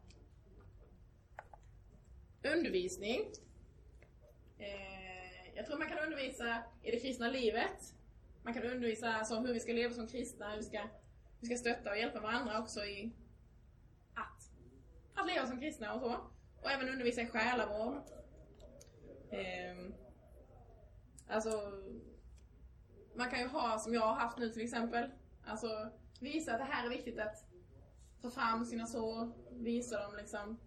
Undervisning. 2.54 3.20
Eh, 4.58 5.54
jag 5.54 5.66
tror 5.66 5.78
man 5.78 5.88
kan 5.88 5.98
undervisa 5.98 6.62
i 6.82 6.90
det 6.90 7.00
kristna 7.00 7.28
livet. 7.28 7.94
Man 8.42 8.54
kan 8.54 8.62
undervisa 8.62 9.14
alltså, 9.14 9.40
hur 9.40 9.54
vi 9.54 9.60
ska 9.60 9.72
leva 9.72 9.94
som 9.94 10.08
kristna, 10.08 10.50
hur 10.50 10.56
vi 10.56 10.62
ska, 10.62 10.88
vi 11.40 11.46
ska 11.46 11.56
stötta 11.56 11.90
och 11.90 11.98
hjälpa 11.98 12.20
varandra 12.20 12.58
också 12.58 12.84
i 12.84 13.12
att, 14.14 14.50
att 15.14 15.26
leva 15.26 15.46
som 15.46 15.60
kristna 15.60 15.94
och 15.94 16.00
så. 16.00 16.16
Och 16.62 16.70
även 16.70 16.88
undervisa 16.88 17.22
i 17.22 17.26
själavård. 17.26 18.02
Eh, 19.30 19.92
alltså, 21.28 21.72
man 23.14 23.30
kan 23.30 23.40
ju 23.40 23.46
ha, 23.46 23.78
som 23.78 23.94
jag 23.94 24.06
har 24.06 24.14
haft 24.14 24.38
nu 24.38 24.48
till 24.48 24.62
exempel, 24.62 25.10
alltså 25.44 25.90
visa 26.20 26.52
att 26.52 26.58
det 26.58 26.64
här 26.64 26.86
är 26.86 26.90
viktigt 26.90 27.18
att 27.18 27.51
ta 28.22 28.30
fram 28.30 28.64
sina 28.64 28.86
sår, 28.86 29.32
visa 29.50 30.02
dem 30.02 30.16
liksom 30.16 30.58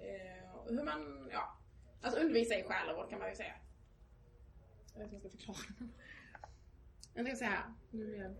eh, 0.00 0.74
hur 0.74 0.82
man, 0.82 1.28
ja, 1.32 1.58
alltså 2.02 2.20
undervisa 2.20 2.54
i 2.54 2.62
själavård 2.62 3.10
kan 3.10 3.18
man 3.18 3.28
ju 3.28 3.34
säga. 3.34 3.54
Jag 4.94 5.04
vet 5.04 5.12
inte 5.12 5.28
hur 5.28 5.34
jag 5.34 5.40
ska 5.40 5.52
förklara. 5.52 5.90
Jag 7.14 7.24
tänkte 7.24 7.38
säga 7.38 7.50
här. 7.50 8.34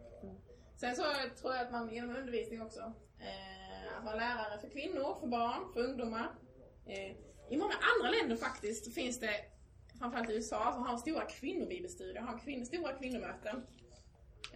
Sen 0.76 0.96
så 0.96 1.02
tror 1.40 1.54
jag 1.54 1.66
att 1.66 1.72
man 1.72 1.94
genom 1.94 2.16
undervisning 2.16 2.62
också, 2.62 2.80
eh, 3.18 3.98
att 3.98 4.04
vara 4.04 4.16
lärare 4.16 4.60
för 4.60 4.68
kvinnor, 4.68 5.20
för 5.20 5.26
barn, 5.26 5.72
för 5.72 5.80
ungdomar. 5.80 6.34
Eh, 6.86 7.16
I 7.50 7.56
många 7.56 7.74
andra 7.74 8.10
länder 8.10 8.36
faktiskt 8.36 8.94
finns 8.94 9.20
det, 9.20 9.44
framförallt 9.98 10.30
i 10.30 10.34
USA, 10.34 10.72
som 10.72 10.82
har 10.82 10.96
stora 10.96 11.24
kvinnobibelstudier, 11.24 12.22
har 12.22 12.38
kvinn, 12.38 12.66
stora 12.66 12.92
kvinnomöten. 12.92 13.66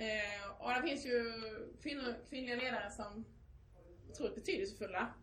Eh, 0.00 0.50
och 0.58 0.70
det 0.74 0.82
finns 0.88 1.06
ju 1.06 1.32
kvinnor, 1.82 2.14
kvinnliga 2.28 2.56
ledare 2.56 2.90
som 2.90 3.24
är 4.06 4.10
otroligt 4.10 4.34
betydelsefulla. 4.34 5.14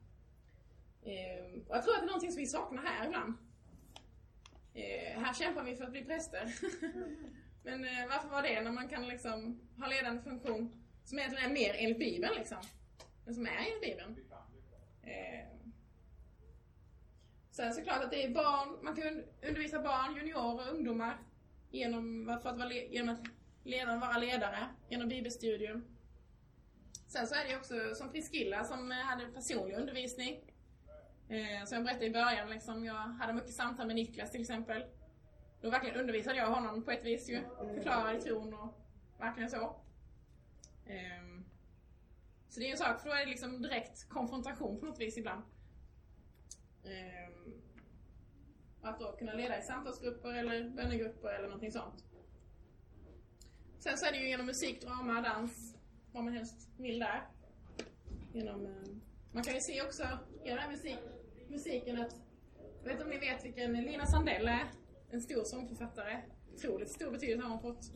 Eh, 1.04 1.62
och 1.68 1.76
jag 1.76 1.84
tror 1.84 1.94
att 1.94 2.00
det 2.00 2.06
är 2.06 2.08
någonting 2.08 2.32
som 2.32 2.40
vi 2.40 2.46
saknar 2.46 2.84
här 2.84 3.06
ibland. 3.06 3.34
Eh, 4.74 5.20
här 5.20 5.34
kämpar 5.34 5.63
vi 5.63 5.76
för 5.76 5.84
att 5.84 5.92
bli 5.92 6.06
präster. 6.06 6.54
Men 7.63 7.86
eh, 7.86 8.08
varför 8.10 8.30
var 8.30 8.42
det 8.42 8.62
när 8.62 8.72
man 8.72 8.90
kan 8.90 9.08
liksom 9.08 9.62
ha 9.78 9.88
ledande 9.88 10.22
funktion 10.22 10.84
som 11.04 11.20
egentligen 11.20 11.50
är 11.50 11.54
mer 11.54 11.76
enligt 11.78 12.00
Bibeln 12.00 12.34
liksom? 12.36 12.58
Men 13.26 13.36
som 13.36 13.46
är 13.46 13.58
enligt 13.58 13.82
Bibeln. 13.82 14.18
Eh, 15.04 15.48
sen 17.52 17.74
såklart 17.74 18.04
att 18.04 18.12
det 18.12 18.24
är 18.24 18.30
barn, 18.30 18.80
man 18.84 18.96
kan 18.96 19.24
undervisa 19.48 19.82
barn, 19.82 20.16
juniorer, 20.16 20.70
ungdomar 20.70 21.18
genom, 21.72 22.40
för 22.42 22.50
att 22.50 22.58
vara, 22.58 22.74
genom 22.74 23.16
att 23.16 23.22
ledaren 23.68 24.00
vara 24.00 24.18
ledare, 24.18 24.68
genom 24.90 25.10
bibelstudium. 25.10 25.86
Sen 27.08 27.28
så 27.28 27.36
är 27.36 27.44
det 27.44 27.50
ju 27.50 27.58
också 27.58 27.96
som 27.96 28.12
Priscilla 28.12 28.64
som 28.64 28.92
hade 28.92 29.28
personlig 29.28 29.76
undervisning. 29.76 30.54
Eh, 31.30 31.66
som 31.66 31.76
jag 31.76 31.84
berättade 31.84 32.06
i 32.06 32.12
början, 32.12 32.50
liksom, 32.50 32.86
jag 32.86 32.94
hade 32.94 33.34
mycket 33.34 33.54
samtal 33.54 33.88
med 33.88 33.96
Niklas 33.96 34.32
till 34.32 34.42
exempel. 34.42 34.86
Då 35.62 35.70
verkligen 35.70 36.00
undervisade 36.00 36.38
jag 36.38 36.48
honom 36.48 36.84
på 36.84 36.92
ett 36.92 37.06
vis 37.06 37.30
ju. 37.30 37.42
Förklarade 37.74 38.22
tron 38.22 38.54
och 38.54 38.78
verkligen 39.20 39.50
så. 39.50 39.76
Eh, 40.86 41.42
så 42.50 42.60
det 42.60 42.66
är 42.66 42.68
ju 42.68 42.72
en 42.72 42.78
sak, 42.78 43.02
för 43.02 43.10
då 43.10 43.16
är 43.16 43.20
det 43.20 43.32
liksom 43.32 43.62
direkt 43.62 44.10
konfrontation 44.10 44.80
på 44.80 44.86
något 44.86 45.00
vis 45.00 45.18
ibland. 45.18 45.44
Eh, 46.84 47.54
att 48.82 49.00
då 49.00 49.12
kunna 49.12 49.34
leda 49.34 49.60
i 49.60 49.62
samtalsgrupper 49.62 50.34
eller 50.34 50.70
bönegrupper 50.70 51.30
eller 51.30 51.48
någonting 51.48 51.72
sånt. 51.72 52.04
Sen 53.88 53.97
så 53.97 54.06
är 54.06 54.12
det 54.12 54.17
ju 54.17 54.30
genom 54.30 54.45
musik, 54.45 54.82
drama, 54.82 55.21
dans, 55.21 55.76
vad 56.12 56.23
man 56.23 56.34
helst 56.34 56.69
vill 56.78 57.00
där. 57.00 57.28
Genom, 58.34 58.65
eh, 58.65 58.71
man 59.32 59.43
kan 59.43 59.54
ju 59.54 59.60
se 59.60 59.82
också 59.82 60.04
i 60.45 60.50
den 60.50 60.58
här 60.58 60.71
musik, 60.71 60.97
musiken 61.50 62.02
att, 62.02 62.15
jag 62.78 62.84
vet 62.84 62.91
inte 62.91 63.04
om 63.04 63.10
ni 63.10 63.17
vet 63.17 63.45
vilken 63.45 63.73
Lina 63.73 64.06
Sandell 64.06 64.47
är? 64.47 64.63
En 65.12 65.21
stor 65.21 65.43
sångförfattare. 65.43 66.21
Otroligt 66.54 66.91
stor 66.91 67.12
betydelse 67.12 67.43
har 67.43 67.50
hon 67.50 67.62
fått. 67.62 67.91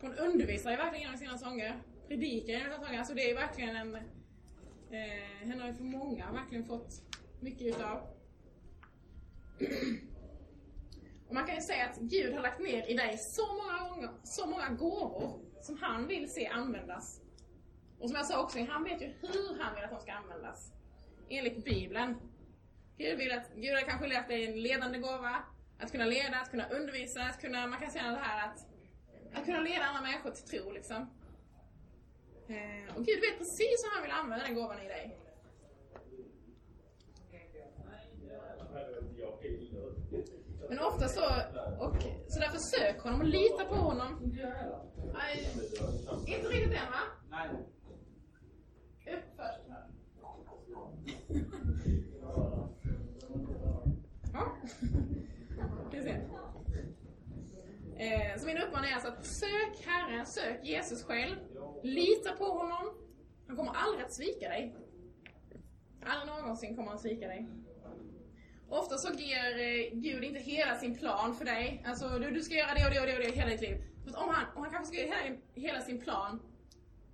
Hon 0.00 0.14
undervisar 0.14 0.70
ju 0.70 0.76
verkligen 0.76 1.02
genom 1.02 1.18
sina 1.18 1.38
sånger. 1.38 1.82
Predikar 2.08 2.52
genom 2.52 2.72
sina 2.72 2.84
sånger. 2.84 2.98
Alltså 2.98 3.14
det 3.14 3.30
är 3.30 3.34
verkligen 3.34 3.76
en... 3.76 3.94
Eh, 3.94 5.48
henne 5.48 5.62
har 5.62 5.68
ju 5.68 5.74
för 5.74 5.84
många 5.84 6.32
verkligen 6.32 6.64
fått 6.64 7.02
mycket 7.40 7.62
utav. 7.62 8.06
Och 11.28 11.34
man 11.34 11.46
kan 11.46 11.54
ju 11.54 11.60
säga 11.60 11.86
att 11.86 11.98
Gud 11.98 12.34
har 12.34 12.42
lagt 12.42 12.60
ner 12.60 12.90
i 12.90 12.94
dig 12.94 13.18
så 13.18 13.42
många, 13.54 13.88
gånger, 13.88 14.10
så 14.22 14.46
många 14.46 14.68
gåvor 14.68 15.40
som 15.60 15.78
han 15.78 16.06
vill 16.06 16.32
se 16.32 16.46
användas. 16.46 17.20
Och 17.98 18.08
som 18.08 18.16
jag 18.16 18.26
sa 18.26 18.42
också, 18.42 18.58
han 18.68 18.84
vet 18.84 19.02
ju 19.02 19.06
hur 19.06 19.62
han 19.62 19.74
vill 19.74 19.84
att 19.84 19.90
de 19.90 20.00
ska 20.00 20.12
användas. 20.12 20.72
Enligt 21.28 21.64
Bibeln. 21.64 22.14
Gud 22.98 23.18
vill 23.18 23.32
att, 23.32 23.54
Gud 23.54 23.74
har 23.74 23.80
kanske 23.80 24.06
lagt 24.06 24.28
dig 24.28 24.46
en 24.46 24.62
ledande 24.62 24.98
gåva. 24.98 25.42
Att 25.78 25.92
kunna 25.92 26.04
leda, 26.04 26.40
att 26.40 26.50
kunna 26.50 26.68
undervisa, 26.68 27.22
att 27.22 27.40
kunna, 27.40 27.66
man 27.66 27.80
kan 27.80 27.90
säga 27.90 28.10
det 28.10 28.16
här 28.16 28.48
att, 28.48 28.66
att 29.34 29.44
kunna 29.44 29.60
leda 29.60 29.84
andra 29.84 30.02
människor 30.02 30.30
till 30.30 30.44
tro 30.44 30.72
liksom. 30.72 30.96
Eh, 32.48 32.96
och 32.96 33.06
Gud 33.06 33.20
vet 33.20 33.38
precis 33.38 33.84
hur 33.84 33.94
han 33.94 34.02
vill 34.02 34.12
använda 34.12 34.44
den 34.44 34.54
gåvan 34.54 34.82
i 34.82 34.88
dig. 34.88 35.27
Men 40.68 40.78
ofta 40.78 41.08
så, 41.08 41.24
och, 41.78 41.96
så 42.28 42.40
därför 42.40 42.58
sök 42.58 43.00
honom 43.00 43.20
och 43.20 43.26
lita 43.26 43.64
på 43.64 43.74
honom. 43.74 44.32
Nej, 45.12 45.48
inte 46.26 46.48
riktigt 46.48 46.72
än 46.72 46.90
va? 46.90 47.00
Nej. 47.30 47.48
Upp 49.14 49.24
först. 49.36 49.68
Ja. 54.32 54.56
Ska 55.88 55.98
vi 55.98 56.02
se. 56.02 56.16
Eh, 57.98 58.38
så 58.38 58.46
min 58.46 58.58
uppmaning 58.58 58.90
är 58.90 58.94
alltså 58.94 59.08
att 59.08 59.26
sök 59.26 59.86
Herren, 59.86 60.26
sök 60.26 60.64
Jesus 60.64 61.04
själv. 61.04 61.36
Lita 61.82 62.32
på 62.32 62.44
honom. 62.44 62.94
Han 63.46 63.56
kommer 63.56 63.72
aldrig 63.74 64.04
att 64.04 64.12
svika 64.12 64.48
dig. 64.48 64.76
Aldrig 66.06 66.36
någonsin 66.36 66.76
kommer 66.76 66.88
han 66.88 66.98
svika 66.98 67.26
dig. 67.26 67.48
Ofta 68.68 68.98
så 68.98 69.12
ger 69.12 69.58
eh, 69.58 69.92
Gud 69.92 70.24
inte 70.24 70.40
hela 70.40 70.78
sin 70.78 70.98
plan 70.98 71.36
för 71.36 71.44
dig. 71.44 71.84
Alltså 71.86 72.08
du, 72.08 72.30
du 72.30 72.42
ska 72.42 72.54
göra 72.54 72.74
det 72.74 72.84
och 72.84 72.90
det 72.90 73.00
och 73.00 73.06
det 73.06 73.14
och 73.16 73.22
det 73.22 73.40
hela 73.40 73.50
ditt 73.50 73.60
liv. 73.60 73.84
För 74.04 74.22
om 74.22 74.28
han, 74.28 74.56
om 74.56 74.62
han 74.62 74.72
kanske 74.72 74.94
ska 74.94 75.06
göra 75.06 75.16
hela, 75.16 75.36
hela 75.54 75.80
sin 75.80 76.00
plan 76.00 76.40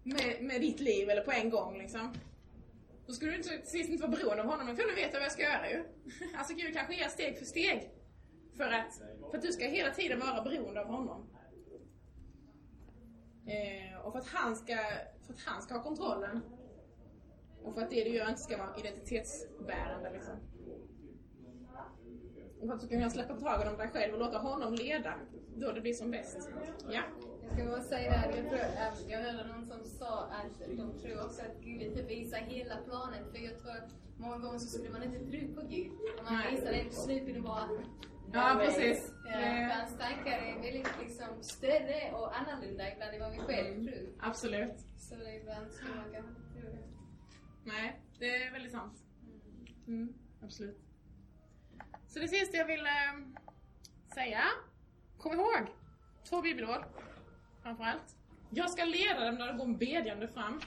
med, 0.02 0.42
med 0.42 0.60
ditt 0.60 0.80
liv 0.80 1.10
eller 1.10 1.22
på 1.22 1.32
en 1.32 1.50
gång 1.50 1.78
liksom. 1.78 2.14
Då 3.06 3.12
skulle 3.12 3.30
du 3.30 3.36
inte, 3.36 3.48
till 3.48 3.70
sist 3.70 3.90
inte 3.90 4.02
vara 4.02 4.16
beroende 4.16 4.42
av 4.42 4.48
honom. 4.48 4.66
Då 4.66 4.74
för 4.74 4.88
nu 4.88 4.94
vet 4.94 5.12
jag 5.12 5.20
vad 5.20 5.22
jag 5.22 5.32
ska 5.32 5.42
göra 5.42 5.70
ju. 5.70 5.84
Alltså 6.38 6.54
Gud 6.54 6.74
kanske 6.74 6.94
ger 6.94 7.08
steg 7.08 7.38
för 7.38 7.44
steg. 7.44 7.90
För 8.56 8.64
att, 8.64 9.00
för 9.30 9.36
att 9.38 9.42
du 9.42 9.52
ska 9.52 9.64
hela 9.64 9.90
tiden 9.90 10.20
vara 10.20 10.42
beroende 10.42 10.80
av 10.80 10.86
honom. 10.86 11.30
Eh, 13.46 14.00
och 14.06 14.12
för 14.12 14.18
att, 14.18 14.28
han 14.28 14.56
ska, 14.56 14.76
för 15.26 15.32
att 15.32 15.40
han 15.40 15.62
ska 15.62 15.74
ha 15.74 15.82
kontrollen. 15.82 16.40
Och 17.62 17.74
för 17.74 17.82
att 17.82 17.90
det 17.90 18.04
du 18.04 18.10
gör 18.10 18.28
inte 18.28 18.40
ska 18.40 18.56
vara 18.56 18.76
identitetsbärande 18.78 20.10
liksom. 20.12 20.53
Du 22.72 22.78
ska 22.78 22.88
kunna 22.88 23.10
släppa 23.10 23.34
taget 23.34 23.68
om 23.68 23.78
dig 23.78 23.88
själv 23.88 24.14
och 24.14 24.20
låta 24.20 24.38
honom 24.38 24.74
leda. 24.74 25.14
Då 25.56 25.72
det 25.72 25.80
blir 25.80 25.92
som 25.94 26.10
bäst. 26.10 26.50
Ja. 26.90 27.02
Jag 27.42 27.52
ska 27.52 27.64
bara 27.64 27.80
säga 27.80 28.10
det 28.10 28.16
här, 28.16 28.36
jag, 28.36 28.48
tror, 28.48 28.60
jag 29.08 29.18
hörde 29.18 29.48
någon 29.48 29.66
som 29.66 29.84
sa 29.84 30.24
att 30.24 30.76
de 30.76 30.98
tror 30.98 31.24
också 31.24 31.42
att 31.42 31.64
Gud 31.64 31.82
inte 31.82 32.02
visar 32.02 32.38
hela 32.38 32.76
planen. 32.76 33.24
För 33.32 33.38
jag 33.38 33.58
tror 33.58 33.70
att 33.70 33.90
många 34.18 34.38
gånger 34.38 34.58
så 34.58 34.66
skulle 34.66 34.90
man 34.90 35.02
inte 35.02 35.18
tro 35.18 35.54
på 35.54 35.66
Gud. 35.68 35.92
Om 36.18 36.34
man 36.34 36.42
visar 36.50 36.72
det, 36.72 36.84
till 36.84 36.96
slut 36.96 37.24
blir 37.24 37.34
det 37.34 37.40
bara... 37.40 37.68
Ja, 38.32 38.56
precis. 38.58 39.12
Ja, 39.24 39.32
för 39.32 39.80
hans 39.80 39.98
tankar 39.98 40.32
är 40.32 40.62
väldigt 40.62 40.88
liksom 41.02 41.26
större 41.40 42.12
och 42.12 42.38
annorlunda 42.38 42.92
ibland 42.92 43.14
än 43.14 43.20
vad 43.20 43.32
vi 43.32 43.38
själv 43.38 43.84
tror. 43.84 44.08
Absolut. 44.20 44.78
Så 44.96 45.14
det 45.14 45.24
är 45.24 45.40
ibland 45.40 45.72
skulle 45.72 45.94
man 45.94 46.12
kanske 46.12 46.30
inte 46.30 46.70
det. 46.70 46.78
Nej, 47.64 48.00
det 48.18 48.36
är 48.36 48.52
väldigt 48.52 48.72
sant. 48.72 49.04
Mm, 49.86 50.14
absolut. 50.42 50.83
Så 52.14 52.20
det 52.20 52.28
sista 52.28 52.56
jag 52.56 52.66
vill 52.66 52.86
eh, 52.86 53.42
säga. 54.14 54.44
Kom 55.18 55.32
ihåg, 55.32 55.66
två 56.24 56.42
bibelord 56.42 56.84
framförallt. 57.62 58.16
Jag 58.50 58.70
ska 58.70 58.84
leda 58.84 59.24
dem 59.24 59.34
när 59.34 59.46
de 59.46 59.58
går 59.58 59.66
bedjande 59.66 60.28
fram. 60.28 60.60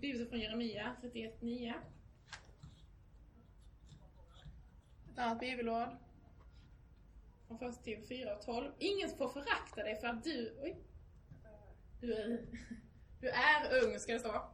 Bibeln 0.00 0.28
från 0.28 0.40
Jeremia 0.40 0.96
31.9. 1.02 1.74
Ett 5.12 5.18
annat 5.18 5.40
bibelord. 5.40 5.88
Från 7.48 7.70
1 7.70 7.84
till 7.84 8.06
4 8.08 8.36
och 8.36 8.42
12. 8.42 8.72
Ingen 8.78 9.08
får 9.08 9.28
förakta 9.28 9.82
dig 9.82 10.00
för 10.00 10.06
att 10.06 10.24
du... 10.24 10.58
Oj. 10.62 10.76
Du 12.00 12.14
är, 12.14 12.46
du 13.20 13.28
är 13.28 13.84
ung, 13.84 13.98
ska 13.98 14.12
det 14.12 14.20
stå. 14.20 14.50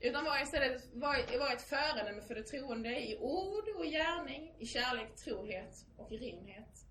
Utan 0.00 0.24
var 0.24 0.42
istället 0.42 0.94
var, 0.94 1.38
var 1.38 1.52
ett 1.52 1.62
föredöme 1.62 2.22
för 2.22 2.34
det 2.34 2.42
troende 2.42 3.08
i 3.08 3.18
ord 3.18 3.68
och 3.76 3.84
gärning, 3.84 4.54
i 4.58 4.66
kärlek, 4.66 5.16
trohet 5.16 5.86
och 5.96 6.12
i 6.12 6.16
renhet. 6.16 6.84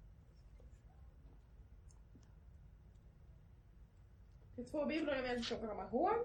Det 4.55 4.61
är 4.61 4.65
två 4.65 4.85
bibelord 4.85 5.17
jag 5.17 5.21
vill 5.21 5.39
att 5.39 5.49
komma 5.49 5.87
ihåg. 5.87 6.15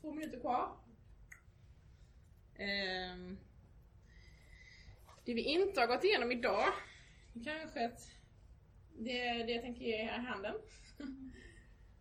Två 0.00 0.12
minuter 0.12 0.40
kvar. 0.40 0.76
Ehm, 2.54 3.38
det 5.24 5.34
vi 5.34 5.42
inte 5.42 5.80
har 5.80 5.86
gått 5.86 6.04
igenom 6.04 6.32
idag, 6.32 6.72
kanske 7.44 7.86
att 7.86 8.17
det 8.98 9.42
det 9.46 9.52
jag 9.52 9.62
tänker 9.62 9.84
ge 9.84 9.94
er 9.94 10.18
i 10.18 10.26
handen. 10.26 10.54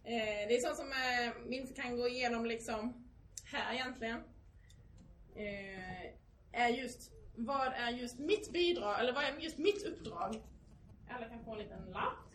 Eh, 0.04 0.48
det 0.48 0.56
är 0.56 0.60
sånt 0.60 0.78
som 0.78 0.92
eh, 0.92 1.34
vi 1.48 1.56
inte 1.56 1.74
kan 1.74 1.98
gå 1.98 2.08
igenom 2.08 2.46
liksom 2.46 3.08
här 3.46 3.74
egentligen. 3.74 4.24
Eh, 5.36 6.12
är 6.52 6.70
just, 6.70 7.12
vad 7.36 7.68
är 7.74 7.90
just 7.90 8.20
mitt 8.20 8.54
bidrag, 8.54 9.00
eller 9.00 9.14
vad 9.14 9.24
är 9.24 9.40
just 9.40 9.58
mitt 9.58 9.84
uppdrag? 9.86 10.42
Alla 11.10 11.26
kan 11.26 11.44
få 11.46 11.52
en 11.52 11.58
liten 11.58 11.86
lapp. 11.86 12.28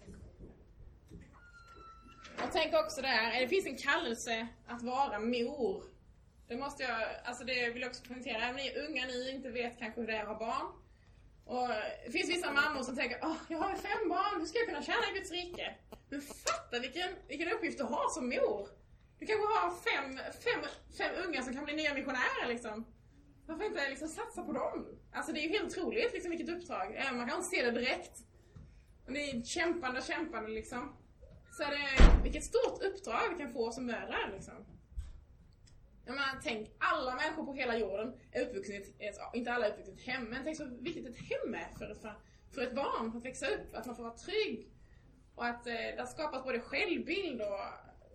Jag 2.38 2.52
tänker 2.52 2.78
också 2.78 3.02
där, 3.02 3.40
det 3.40 3.48
finns 3.48 3.66
en 3.66 3.76
kallelse 3.76 4.48
att 4.66 4.82
vara 4.82 5.18
mor. 5.18 5.84
Det 6.48 6.56
måste 6.56 6.82
jag, 6.82 7.02
alltså 7.24 7.44
det 7.44 7.70
vill 7.70 7.82
jag 7.82 7.90
också 7.90 8.04
poängtera, 8.04 8.36
även 8.36 8.56
ni 8.56 8.74
unga 8.88 9.06
ni 9.06 9.30
inte 9.30 9.50
vet 9.50 9.78
kanske 9.78 10.00
hur 10.00 10.06
det 10.06 10.16
är 10.16 10.22
att 10.22 10.28
ha 10.28 10.38
barn. 10.38 10.72
Och 11.44 11.68
det 12.04 12.10
finns 12.12 12.30
vissa 12.30 12.52
mammor 12.52 12.82
som 12.82 12.96
tänker, 12.96 13.18
åh, 13.22 13.36
jag 13.48 13.58
har 13.58 13.74
fem 13.74 14.08
barn, 14.08 14.40
hur 14.40 14.46
ska 14.46 14.58
jag 14.58 14.68
kunna 14.68 14.82
tjäna 14.82 15.10
i 15.10 15.18
Guds 15.18 15.30
rike? 15.30 15.74
Men 16.08 16.20
fatta 16.20 16.78
vilken, 16.80 17.08
vilken 17.28 17.52
uppgift 17.52 17.78
du 17.78 17.84
har 17.84 18.08
som 18.08 18.28
mor! 18.28 18.68
Du 19.18 19.26
kanske 19.26 19.46
har 19.46 19.70
fem, 19.70 20.18
fem, 20.44 20.60
fem 20.98 21.14
unga 21.26 21.42
som 21.42 21.54
kan 21.54 21.64
bli 21.64 21.74
nya 21.74 21.94
missionärer 21.94 22.48
liksom. 22.48 22.84
Varför 23.46 23.64
inte 23.64 23.88
liksom 23.88 24.08
satsa 24.08 24.42
på 24.42 24.52
dem? 24.52 24.86
Alltså 25.12 25.32
det 25.32 25.40
är 25.40 25.42
ju 25.42 25.48
helt 25.48 25.64
otroligt 25.64 26.12
liksom 26.12 26.30
vilket 26.30 26.48
uppdrag. 26.48 26.94
Även 26.94 27.12
om 27.12 27.16
man 27.16 27.28
kan 27.28 27.36
inte 27.36 27.48
se 27.48 27.64
det 27.64 27.70
direkt. 27.70 28.18
Och 29.06 29.12
det 29.12 29.30
är 29.30 29.42
kämpande, 29.42 30.02
kämpande 30.02 30.50
liksom. 30.50 30.96
Så 31.56 31.62
är 31.62 31.70
det, 31.70 32.22
vilket 32.22 32.44
stort 32.44 32.82
uppdrag 32.82 33.28
vi 33.32 33.42
kan 33.42 33.52
få 33.52 33.72
som 33.72 33.86
mödrar 33.86 34.30
liksom. 34.34 34.54
Jag 36.04 36.14
menar, 36.14 36.40
tänk, 36.42 36.70
alla 36.78 37.14
människor 37.14 37.44
på 37.46 37.52
hela 37.52 37.78
jorden 37.78 38.20
är 38.32 38.42
uppvuxna 38.42 38.74
i 38.74 38.78
ett, 38.78 39.18
inte 39.34 39.52
alla 39.52 39.66
är 39.66 39.70
uppvuxna 39.70 39.92
i 39.92 39.96
ett 39.96 40.06
hem, 40.06 40.24
men 40.24 40.44
tänk 40.44 40.56
så 40.56 40.64
viktigt 40.64 41.06
ett 41.06 41.18
hem 41.18 41.54
är 41.54 41.78
för, 41.78 41.94
för, 41.94 42.14
för 42.54 42.62
ett 42.62 42.74
barn, 42.74 43.10
för 43.10 43.18
att 43.18 43.24
växa 43.24 43.46
upp, 43.46 43.74
att 43.74 43.86
man 43.86 43.96
får 43.96 44.02
vara 44.02 44.16
trygg. 44.16 44.68
Och 45.34 45.44
att 45.46 45.66
eh, 45.66 45.72
där 45.72 46.06
skapas 46.06 46.44
både 46.44 46.60
självbild 46.60 47.40
och 47.42 47.60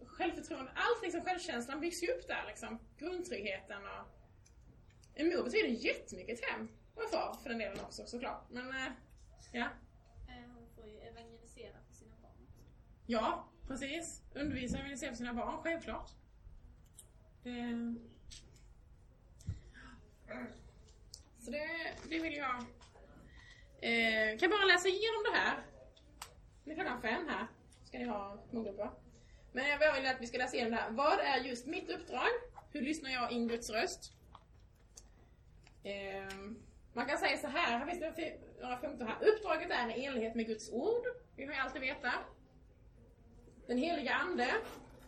självförtroende, 0.07 0.71
allt 0.75 1.03
liksom, 1.03 1.21
självkänslan 1.21 1.79
byggs 1.79 2.03
ju 2.03 2.07
upp 2.07 2.27
där 2.27 2.43
liksom. 2.47 2.79
Grundtryggheten 2.97 3.81
och... 3.83 4.13
En 5.15 5.27
mor 5.29 5.43
betyder 5.43 5.67
jättemycket 5.67 6.39
ett 6.39 6.45
hem. 6.45 6.69
Och 6.95 7.03
en 7.03 7.09
far 7.09 7.33
för 7.43 7.49
den 7.49 7.59
delen 7.59 7.79
också 7.85 8.05
såklart. 8.05 8.49
Men, 8.49 8.69
eh, 8.69 8.91
ja. 9.51 9.65
Eh, 10.27 10.51
Hon 10.55 10.67
får 10.75 10.87
ju 10.87 10.99
evangelisera 10.99 11.77
för 11.87 11.93
sina 11.93 12.15
barn 12.21 12.47
också. 12.47 12.61
Ja, 13.05 13.49
precis. 13.67 14.21
Undervisa 14.35 14.73
och 14.75 14.79
evangelisera 14.79 15.09
för 15.09 15.17
sina 15.17 15.33
barn, 15.33 15.61
självklart. 15.63 16.11
Det... 17.47 17.95
Så 21.39 21.51
det, 21.51 21.67
det 22.09 22.19
vill 22.19 22.33
jag... 22.33 22.55
Eh, 23.81 24.37
kan 24.37 24.49
bara 24.49 24.65
läsa 24.65 24.87
igenom 24.87 25.23
det 25.31 25.37
här. 25.37 25.57
Det 26.63 26.71
är 26.71 26.75
klockan 26.75 27.01
fem 27.01 27.27
här. 27.27 27.47
Ska 27.83 27.97
ni 27.97 28.05
ha 28.05 28.37
smågrupper. 28.49 28.89
Men 29.51 29.69
jag 29.69 29.93
vill 29.93 30.07
att 30.07 30.21
vi 30.21 30.27
ska 30.27 30.37
läsa 30.37 30.55
igenom 30.55 30.71
det 30.71 30.77
här. 30.77 30.91
Vad 30.91 31.19
är 31.19 31.37
just 31.37 31.65
mitt 31.65 31.89
uppdrag? 31.89 32.29
Hur 32.71 32.81
lyssnar 32.81 33.09
jag 33.09 33.31
in 33.31 33.47
Guds 33.47 33.69
röst? 33.69 34.13
Eh, 35.83 36.33
man 36.93 37.05
kan 37.05 37.17
säga 37.17 37.37
så 37.37 37.47
här, 37.47 37.77
här 37.77 37.85
finns 37.85 37.99
det 37.99 38.39
några 38.61 38.77
punkter 38.77 39.05
här. 39.05 39.27
Uppdraget 39.27 39.71
är 39.71 39.97
i 39.97 40.05
enlighet 40.05 40.35
med 40.35 40.47
Guds 40.47 40.71
ord. 40.71 41.03
Vi 41.35 41.45
har 41.45 41.53
ju 41.53 41.59
alltid 41.59 41.81
veta. 41.81 42.11
Den 43.67 43.77
heliga 43.77 44.13
ande, 44.13 44.47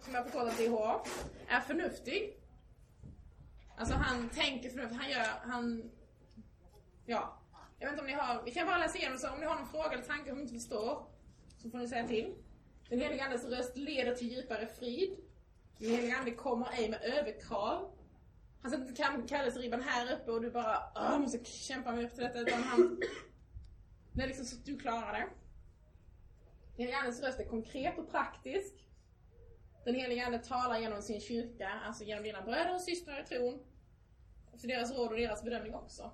som 0.09 0.15
jag 0.15 0.25
förkortar 0.25 0.51
DH, 0.51 1.09
är 1.47 1.59
förnuftig. 1.59 2.39
Alltså 3.77 3.95
han 3.95 4.29
tänker 4.29 4.69
förnuftigt, 4.69 5.01
han 5.01 5.11
gör, 5.11 5.27
han... 5.41 5.91
Ja. 7.05 7.35
Jag 7.79 7.87
vet 7.87 7.93
inte 7.93 8.01
om 8.01 8.07
ni 8.07 8.13
har, 8.13 8.43
vi 8.43 8.51
kan 8.51 8.67
bara 8.67 8.77
läsa 8.77 8.97
igenom 8.97 9.17
så 9.17 9.29
om 9.29 9.39
ni 9.39 9.45
har 9.45 9.55
någon 9.55 9.67
fråga 9.67 9.91
eller 9.91 10.03
tanke 10.03 10.29
som 10.29 10.37
ni 10.37 10.41
inte 10.41 10.53
förstår, 10.53 11.05
så 11.57 11.69
får 11.69 11.77
ni 11.77 11.87
säga 11.87 12.07
till. 12.07 12.35
Den 12.89 12.99
heliga 12.99 13.23
andes 13.23 13.45
röst 13.45 13.77
leder 13.77 14.15
till 14.15 14.27
djupare 14.27 14.67
frid. 14.67 15.17
Den 15.77 15.89
heliga 15.89 16.17
ande 16.17 16.31
kommer 16.31 16.67
ej 16.73 16.89
med 16.89 17.01
överkrav. 17.03 17.91
Han 18.61 18.71
sätter 18.71 19.15
inte 19.15 19.27
kallelseribban 19.27 19.81
här 19.81 20.13
uppe 20.13 20.31
och 20.31 20.41
du 20.41 20.51
bara 20.51 20.91
Åh, 20.95 21.19
måste 21.19 21.45
kämpa 21.45 21.91
mig 21.91 22.05
upp 22.05 22.13
till 22.13 22.23
detta, 22.23 22.39
utan 22.39 22.63
han... 22.63 22.99
Det 24.13 24.23
är 24.23 24.27
liksom 24.27 24.45
så 24.45 24.55
att 24.55 24.65
du 24.65 24.79
klarar 24.79 25.13
det. 25.13 25.27
Den 26.75 26.85
helige 26.85 26.97
Andes 26.97 27.21
röst 27.21 27.39
är 27.39 27.45
konkret 27.45 27.97
och 27.97 28.11
praktisk. 28.11 28.88
Den 29.83 29.95
helige 29.95 30.25
Ande 30.25 30.39
talar 30.39 30.79
genom 30.79 31.01
sin 31.01 31.21
kyrka, 31.21 31.69
alltså 31.69 32.03
genom 32.03 32.23
dina 32.23 32.41
bröder 32.41 32.75
och 32.75 32.81
systrar 32.81 33.21
i 33.21 33.23
tron. 33.23 33.59
För 34.61 34.67
deras 34.67 34.97
råd 34.97 35.11
och 35.11 35.17
deras 35.17 35.43
bedömning 35.43 35.75
också. 35.75 36.11